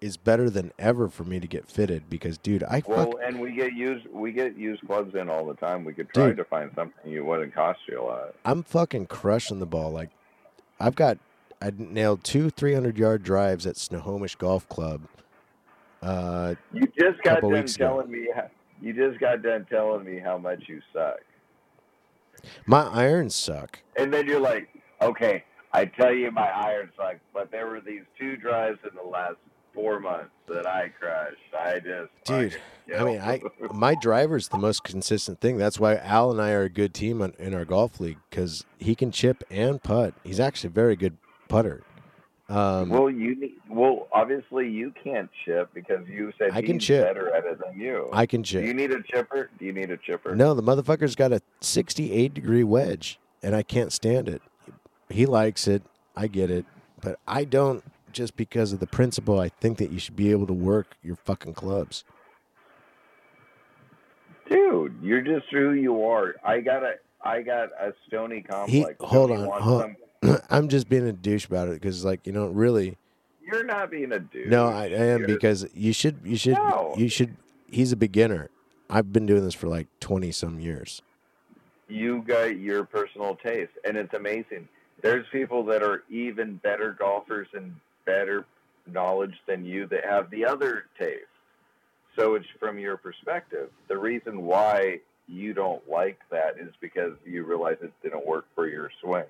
[0.00, 3.38] is better than ever for me to get fitted because, dude, I Well, fuck, and
[3.38, 5.84] we get used we get used clubs in all the time.
[5.84, 6.38] We could try Dude.
[6.38, 8.34] to find something you wouldn't cost you a lot.
[8.44, 9.90] I'm fucking crushing the ball.
[9.90, 10.10] Like,
[10.78, 11.18] I've got,
[11.60, 15.02] I nailed two 300 yard drives at Snohomish Golf Club.
[16.02, 17.88] Uh, You just got done weeks ago.
[17.88, 18.48] telling me how,
[18.80, 21.18] you just got done telling me how much you suck,
[22.64, 23.80] my irons suck.
[23.96, 24.68] and then you're like,
[25.02, 25.44] okay,
[25.74, 29.36] I tell you my irons suck, but there were these two drives in the last
[29.80, 31.36] four months that I crashed.
[31.58, 32.56] I just Dude,
[32.96, 33.40] I mean, I
[33.72, 35.56] my driver's the most consistent thing.
[35.56, 38.64] That's why Al and I are a good team on, in our golf league because
[38.78, 40.14] he can chip and putt.
[40.24, 41.16] He's actually a very good
[41.48, 41.82] putter.
[42.48, 43.54] Um, well, you need.
[43.68, 47.06] Well, obviously you can't chip because you said I can he's chip.
[47.06, 48.08] better at it than you.
[48.12, 49.50] I can Do you need a chipper?
[49.58, 50.34] Do you need a chipper?
[50.34, 54.42] No, the motherfucker's got a 68 degree wedge, and I can't stand it.
[55.08, 55.84] He likes it.
[56.16, 56.66] I get it,
[57.00, 57.84] but I don't.
[58.12, 61.16] Just because of the principle, I think that you should be able to work your
[61.16, 62.04] fucking clubs.
[64.48, 66.34] Dude, you're just who you are.
[66.44, 68.96] I got a, I got a stony complex.
[69.00, 69.82] hold on, hold-
[70.22, 72.96] some- I'm just being a douche about it because, like, you know, really,
[73.42, 74.48] You're not being a douche.
[74.48, 76.94] No, I, I am You're- because you should you should No.
[76.96, 77.36] you should
[77.70, 78.50] he's a beginner.
[78.88, 81.00] I've been doing this for like 20 some years.
[81.88, 84.68] you got your personal taste, and it's amazing.
[85.00, 87.74] There's people that are even better golfers and
[88.10, 88.46] better
[88.92, 91.26] knowledge than you that have the other taste.
[92.18, 93.70] So it's from your perspective.
[93.88, 98.66] The reason why you don't like that is because you realize it didn't work for
[98.68, 99.24] your swing.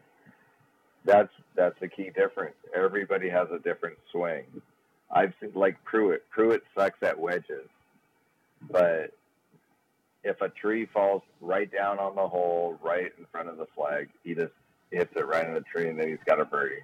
[1.04, 2.56] That's that's the key difference.
[2.74, 4.44] Everybody has a different swing.
[5.10, 6.28] I've seen like Pruitt.
[6.30, 7.68] Pruitt sucks at wedges,
[8.70, 9.12] but
[10.24, 14.08] if a tree falls right down on the hole, right in front of the flag,
[14.24, 14.52] he just
[14.90, 16.82] hits it right in the tree, and then he's got a birdie.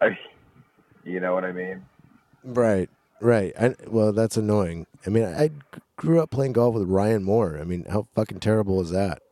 [0.02, 0.18] I,
[1.04, 1.84] you know what I mean?
[2.44, 2.88] Right.
[3.20, 3.52] Right.
[3.60, 4.86] I, well, that's annoying.
[5.06, 5.50] I mean, I
[5.96, 7.58] grew up playing golf with Ryan Moore.
[7.60, 9.22] I mean, how fucking terrible is that?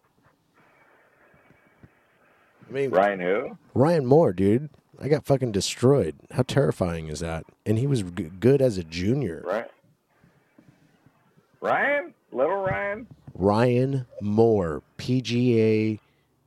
[2.68, 3.58] I mean, Ryan, who?
[3.74, 4.68] Ryan Moore, dude.
[5.00, 6.16] I got fucking destroyed.
[6.32, 7.44] How terrifying is that?
[7.64, 9.42] And he was g- good as a junior.
[9.46, 9.70] Right.
[11.60, 13.06] Ryan, little Ryan.
[13.34, 16.00] Ryan Moore, PGA,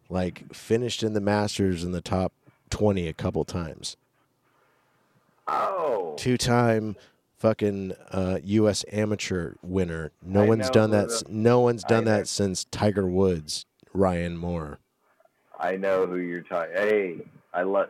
[0.09, 2.33] like finished in the Masters in the top
[2.69, 3.97] 20 a couple times.
[5.51, 6.95] Oh, Two time
[7.37, 8.85] fucking uh, U.S.
[8.91, 10.11] amateur winner.
[10.23, 11.09] No I one's know done that.
[11.09, 12.11] the- no one's I done know.
[12.17, 13.65] that since Tiger Woods.
[13.93, 14.79] Ryan Moore.
[15.59, 16.73] I know who you're talking.
[16.75, 17.17] Hey,
[17.53, 17.89] I love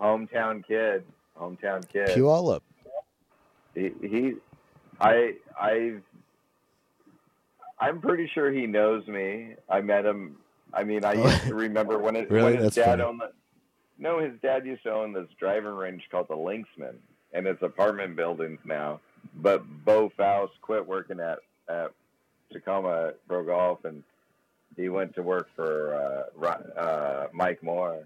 [0.00, 1.04] hometown kid.
[1.40, 2.08] Hometown kid.
[2.08, 2.60] Puyallup.
[3.74, 4.32] He, he
[5.00, 5.94] I I
[7.78, 9.54] I'm pretty sure he knows me.
[9.68, 10.36] I met him.
[10.72, 12.54] I mean, I used to remember when it Really?
[12.54, 13.02] when his dad funny.
[13.02, 13.30] owned the
[13.98, 16.96] No, his dad used to own this driving range called the Linksman,
[17.32, 19.00] and it's apartment buildings now.
[19.36, 21.38] But Bo Faust quit working at,
[21.68, 21.92] at
[22.52, 24.02] Tacoma Pro Golf, and
[24.76, 28.04] he went to work for uh, uh, Mike Moore.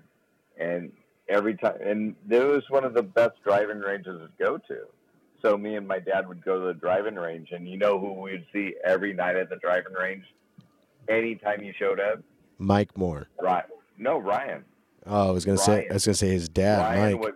[0.59, 0.93] And
[1.29, 4.81] every time, and it was one of the best driving ranges to go to.
[5.43, 8.13] So me and my dad would go to the driving range, and you know who
[8.13, 10.25] we'd see every night at the driving range?
[11.09, 12.21] Anytime you showed up,
[12.59, 13.29] Mike Moore.
[13.41, 13.65] Ryan.
[13.99, 14.65] No, Ryan.
[15.09, 15.89] Oh, I was gonna say.
[15.89, 17.21] I was gonna say his dad, Ryan Mike.
[17.23, 17.35] would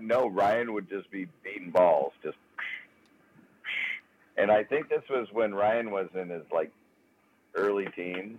[0.00, 2.36] no Ryan would just be beating balls, just.
[4.36, 6.70] And I think this was when Ryan was in his like
[7.54, 8.38] early teens.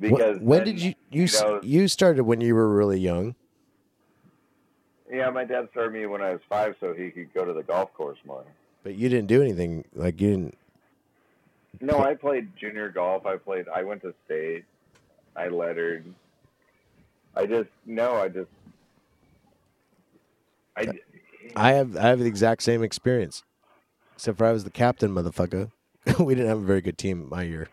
[0.00, 3.36] Because when then, did you you s know- you started when you were really young?
[5.10, 7.62] Yeah, my dad started me when I was five, so he could go to the
[7.62, 8.44] golf course more.
[8.82, 10.58] But you didn't do anything like you didn't.
[11.80, 13.24] No, I played junior golf.
[13.26, 13.68] I played.
[13.68, 14.64] I went to state.
[15.36, 16.04] I lettered.
[17.36, 18.16] I just no.
[18.16, 18.50] I just.
[20.76, 20.86] I.
[21.56, 23.44] I have I have the exact same experience,
[24.14, 25.70] except for I was the captain, motherfucker.
[26.18, 27.68] we didn't have a very good team my year.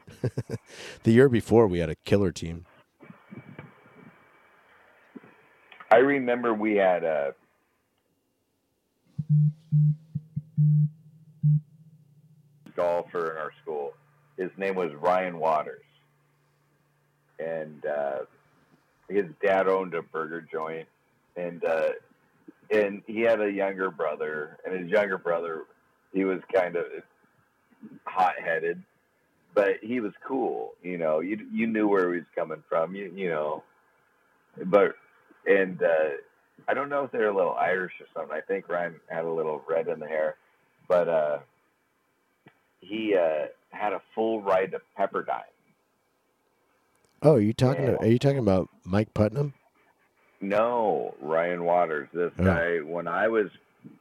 [1.03, 2.66] the year before, we had a killer team.
[5.89, 7.34] I remember we had a
[12.76, 13.93] golfer in our school.
[14.38, 15.84] His name was Ryan Waters,
[17.39, 18.20] and uh,
[19.12, 20.88] his dad owned a burger joint,
[21.36, 21.89] and uh,
[22.70, 25.64] and he had a younger brother, and his younger brother,
[26.14, 26.86] he was kind of
[28.05, 28.82] hot headed,
[29.53, 30.74] but he was cool.
[30.82, 32.95] You know, you you knew where he was coming from.
[32.95, 33.64] You you know,
[34.66, 34.95] but
[35.45, 36.09] and uh,
[36.68, 38.36] I don't know if they're a little Irish or something.
[38.36, 40.36] I think Ryan had a little red in the hair,
[40.88, 41.39] but uh,
[42.80, 45.43] he uh, had a full ride to Pepperdine.
[47.22, 47.84] Oh, are you talking?
[47.84, 47.91] Yeah.
[47.91, 49.53] To, are you talking about Mike Putnam?
[50.39, 52.09] No, Ryan Waters.
[52.13, 52.43] This Oh.
[52.43, 53.47] guy when I was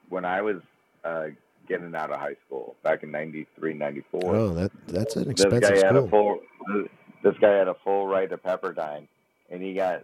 [0.09, 0.57] when I was
[1.05, 1.27] uh,
[1.69, 4.21] getting out of high school back in 93, 94.
[4.35, 6.41] Oh, that that's an this guy expensive had a school.
[6.67, 6.87] full
[7.23, 9.07] this guy had a full ride to Pepperdine,
[9.51, 10.03] and he got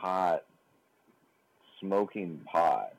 [0.00, 0.42] caught
[1.80, 2.94] smoking pot.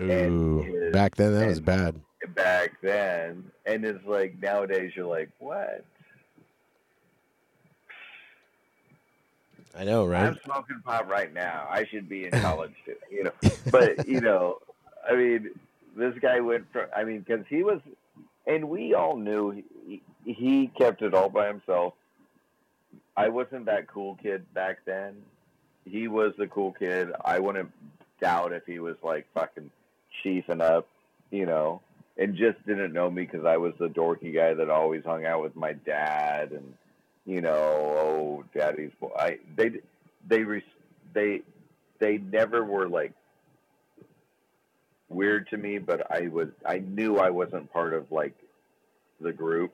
[0.00, 2.00] Ooh, his- back then that was bad.
[2.34, 5.84] back then, and it's like nowadays you're like, what?
[9.76, 10.24] I know, right?
[10.24, 11.66] I'm smoking pot right now.
[11.68, 13.32] I should be in college too, you know.
[13.70, 14.58] But you know,
[15.08, 15.50] I mean,
[15.96, 16.86] this guy went from.
[16.96, 17.80] I mean, because he was,
[18.46, 21.94] and we all knew he, he kept it all by himself.
[23.16, 25.16] I wasn't that cool kid back then.
[25.84, 27.08] He was the cool kid.
[27.24, 27.70] I wouldn't
[28.20, 29.70] doubt if he was like fucking
[30.22, 30.88] chiefing up,
[31.30, 31.80] you know,
[32.16, 35.42] and just didn't know me because I was the dorky guy that always hung out
[35.42, 36.74] with my dad and
[37.26, 39.10] you know, oh, daddy's boy.
[39.18, 39.72] I they
[40.28, 40.62] they res-
[41.12, 41.42] they
[41.98, 43.12] they never were like
[45.08, 48.34] weird to me, but I was I knew I wasn't part of like
[49.20, 49.72] the group.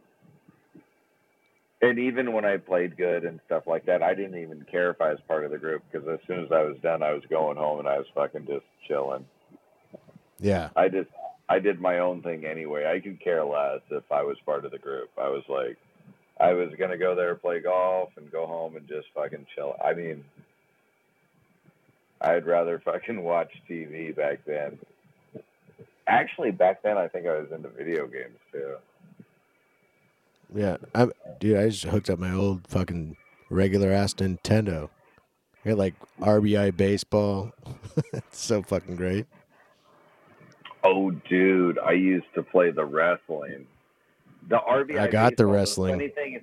[1.82, 5.00] And even when I played good and stuff like that, I didn't even care if
[5.00, 7.22] I was part of the group because as soon as I was done, I was
[7.30, 9.24] going home and I was fucking just chilling.
[10.38, 10.68] Yeah.
[10.76, 11.08] I just
[11.48, 12.86] I did my own thing anyway.
[12.86, 15.10] I could care less if I was part of the group.
[15.18, 15.78] I was like
[16.40, 19.76] I was gonna go there, play golf, and go home and just fucking chill.
[19.84, 20.24] I mean,
[22.20, 24.78] I'd rather fucking watch TV back then.
[26.06, 28.76] Actually, back then I think I was into video games too.
[30.52, 31.58] Yeah, I'm, dude.
[31.58, 33.16] I just hooked up my old fucking
[33.50, 34.88] regular ass Nintendo.
[35.64, 37.52] I got like RBI baseball.
[38.12, 39.26] it's so fucking great.
[40.82, 43.66] Oh, dude, I used to play the wrestling.
[44.48, 44.98] The RV.
[44.98, 45.92] I got the wrestling.
[45.92, 46.42] funny thing is,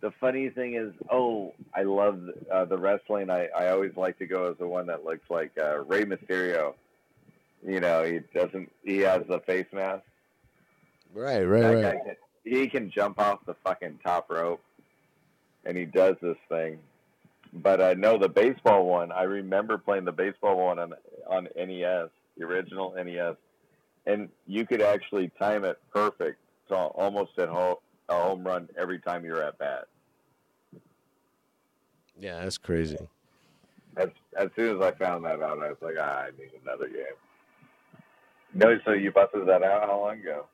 [0.00, 2.20] the funny thing is, oh, I love
[2.52, 3.30] uh, the wrestling.
[3.30, 6.74] I, I always like to go as the one that looks like uh, Rey Mysterio.
[7.66, 8.70] You know, he doesn't.
[8.82, 10.02] He has the face mask.
[11.14, 12.04] Right, right, that right.
[12.04, 14.60] can, he can jump off the fucking top rope,
[15.64, 16.78] and he does this thing.
[17.54, 19.12] But uh, know the baseball one.
[19.12, 20.92] I remember playing the baseball one on
[21.26, 23.36] on NES, the original NES,
[24.06, 26.38] and you could actually time it perfect,
[26.68, 27.76] so almost at home
[28.08, 29.86] a home run every time you're at bat.
[32.18, 32.98] Yeah, that's crazy.
[33.96, 36.88] As as soon as I found that out, I was like, ah, I need another
[36.88, 37.04] game.
[38.54, 40.46] No, so you busted that out how long ago?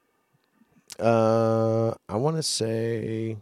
[0.99, 3.37] Uh, I want to say,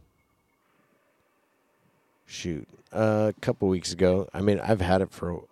[2.27, 4.29] shoot, uh, a couple weeks ago.
[4.35, 5.45] I mean, I've had it for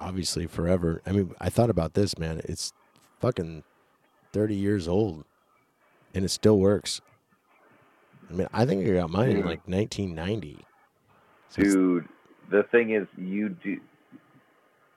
[0.00, 1.02] obviously forever.
[1.06, 2.40] I mean, I thought about this, man.
[2.44, 2.72] It's
[3.20, 3.64] fucking
[4.32, 5.24] thirty years old,
[6.14, 7.00] and it still works.
[8.30, 10.64] I mean, I think I got mine in like 1990.
[11.50, 12.08] So Dude,
[12.50, 13.80] the thing is, you do.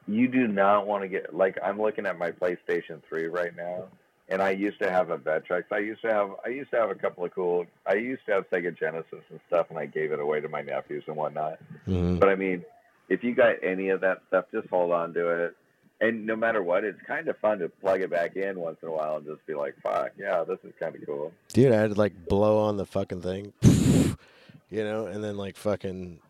[0.08, 3.86] you do not want to get like I'm looking at my PlayStation 3 right now,
[4.30, 5.66] and I used to have a Vectrex.
[5.72, 7.66] I used to have I used to have a couple of cool.
[7.86, 10.62] I used to have Sega Genesis and stuff, and I gave it away to my
[10.62, 11.60] nephews and whatnot.
[11.88, 12.20] Mhm.
[12.20, 12.64] But I mean,
[13.10, 15.58] if you got any of that stuff, just hold on to it.
[16.00, 18.90] And no matter what, it's kind of fun to plug it back in once in
[18.90, 21.80] a while and just be like, "Fuck, yeah, this is kind of cool." Dude, I
[21.80, 26.20] had to like blow on the fucking thing, you know, and then like fucking.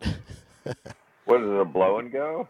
[1.26, 2.48] What is it, a blow and go?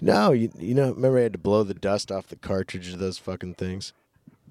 [0.00, 2.98] No, you you know, remember I had to blow the dust off the cartridge of
[2.98, 3.92] those fucking things.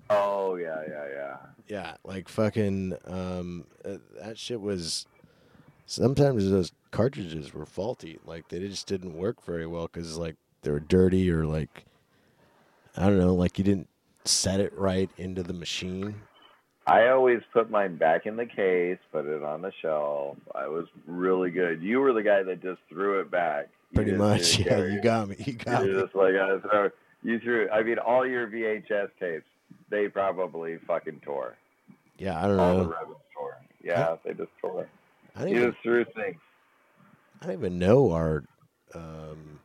[0.10, 1.38] Oh yeah, yeah, yeah.
[1.68, 5.08] Yeah, like fucking um, uh, that shit was.
[5.88, 10.72] Sometimes those cartridges were faulty, like they just didn't work very well because like they
[10.72, 11.86] were dirty or like
[12.98, 13.90] I don't know, like you didn't
[14.24, 16.16] set it right into the machine.
[16.88, 20.38] I always put mine back in the case, put it on the shelf.
[20.54, 21.82] I was really good.
[21.82, 23.70] You were the guy that just threw it back.
[23.92, 24.86] You Pretty much, yeah.
[24.86, 25.36] You got me.
[25.40, 25.90] You got me.
[25.90, 26.90] You're just like I throw.
[27.24, 27.68] You threw.
[27.70, 29.46] I mean, all your VHS tapes,
[29.90, 31.56] they probably fucking tore.
[32.20, 32.64] Yeah, I don't know.
[32.64, 32.90] All the know.
[32.90, 33.58] ribbons tore.
[33.84, 34.88] Yeah, they just tore.
[35.36, 36.38] I You even, just threw things.
[37.42, 38.44] I don't even know our.
[38.94, 39.60] Um,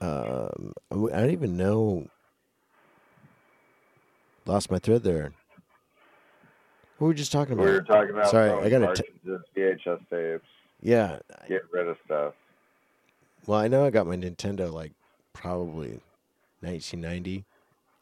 [0.00, 2.06] um, I don't even know.
[4.46, 5.32] Lost my thread there.
[6.96, 7.66] What were we just talking about?
[7.66, 10.44] We were talking about Sorry, I gotta t- VHS tapes,
[10.80, 11.18] yeah.
[11.48, 12.34] Get rid of stuff.
[13.46, 14.92] Well, I know I got my Nintendo like
[15.32, 16.00] probably
[16.60, 17.44] 1990.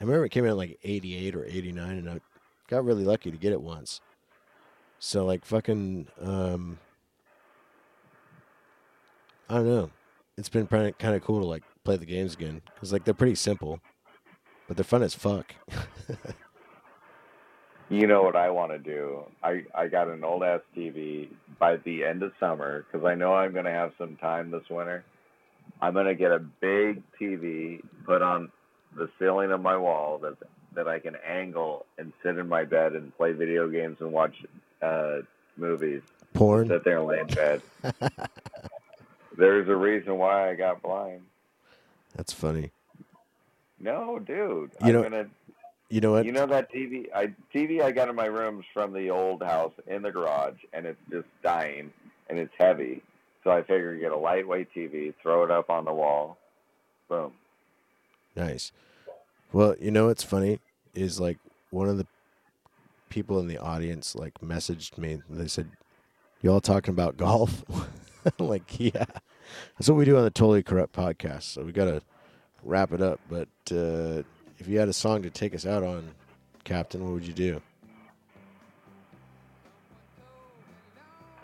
[0.00, 2.20] I remember it came out like 88 or 89, and I
[2.68, 4.00] got really lucky to get it once.
[4.98, 6.78] So like fucking, um,
[9.48, 9.90] I don't know.
[10.38, 13.34] It's been kind of cool to like play the games again because like they're pretty
[13.34, 13.80] simple,
[14.68, 15.54] but they're fun as fuck.
[17.88, 19.24] You know what I want to do?
[19.44, 21.28] I I got an old ass TV.
[21.58, 25.04] By the end of summer, because I know I'm gonna have some time this winter,
[25.80, 28.50] I'm gonna get a big TV put on
[28.96, 30.36] the ceiling of my wall that
[30.74, 34.34] that I can angle and sit in my bed and play video games and watch
[34.82, 35.18] uh,
[35.56, 36.02] movies.
[36.34, 36.68] Porn.
[36.68, 37.62] Sit there and lay in bed.
[39.38, 41.22] There's a reason why I got blind.
[42.16, 42.70] That's funny.
[43.78, 44.36] No, dude.
[44.38, 45.26] You I'm know- gonna
[45.88, 46.24] You know what?
[46.26, 47.06] You know that TV?
[47.14, 50.86] I TV I got in my rooms from the old house in the garage, and
[50.86, 51.92] it's just dying,
[52.28, 53.02] and it's heavy.
[53.44, 56.38] So I figured get a lightweight TV, throw it up on the wall,
[57.08, 57.32] boom.
[58.34, 58.72] Nice.
[59.52, 60.58] Well, you know what's funny
[60.94, 61.38] is like
[61.70, 62.06] one of the
[63.08, 65.12] people in the audience like messaged me.
[65.28, 65.70] And they said,
[66.42, 67.62] "You all talking about golf?"
[68.24, 69.04] I'm like, yeah,
[69.78, 71.42] that's what we do on the Totally Correct podcast.
[71.42, 72.02] So we got to
[72.62, 73.20] wrap it up.
[73.28, 74.22] But uh,
[74.58, 76.10] if you had a song to take us out on,
[76.64, 77.60] Captain, what would you do?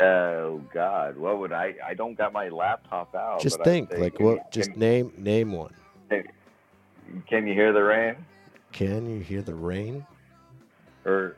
[0.00, 1.74] Oh God, what would I?
[1.84, 3.40] I don't got my laptop out.
[3.40, 4.50] just think, like, what?
[4.50, 5.72] Just can, name name one.
[6.08, 8.16] can you hear the rain?
[8.72, 10.04] Can you hear the rain?
[11.04, 11.36] Or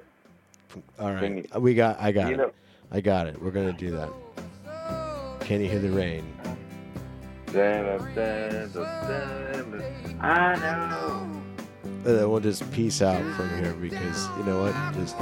[0.98, 2.00] All right, you- we got.
[2.00, 2.36] I got it.
[2.38, 2.52] know,
[2.90, 3.40] I got it.
[3.40, 4.08] We're gonna do that.
[5.44, 6.24] Can you hear the rain?
[10.18, 11.42] I know.
[12.06, 14.74] Uh, we'll just peace out from here because you know what?
[14.94, 15.14] Just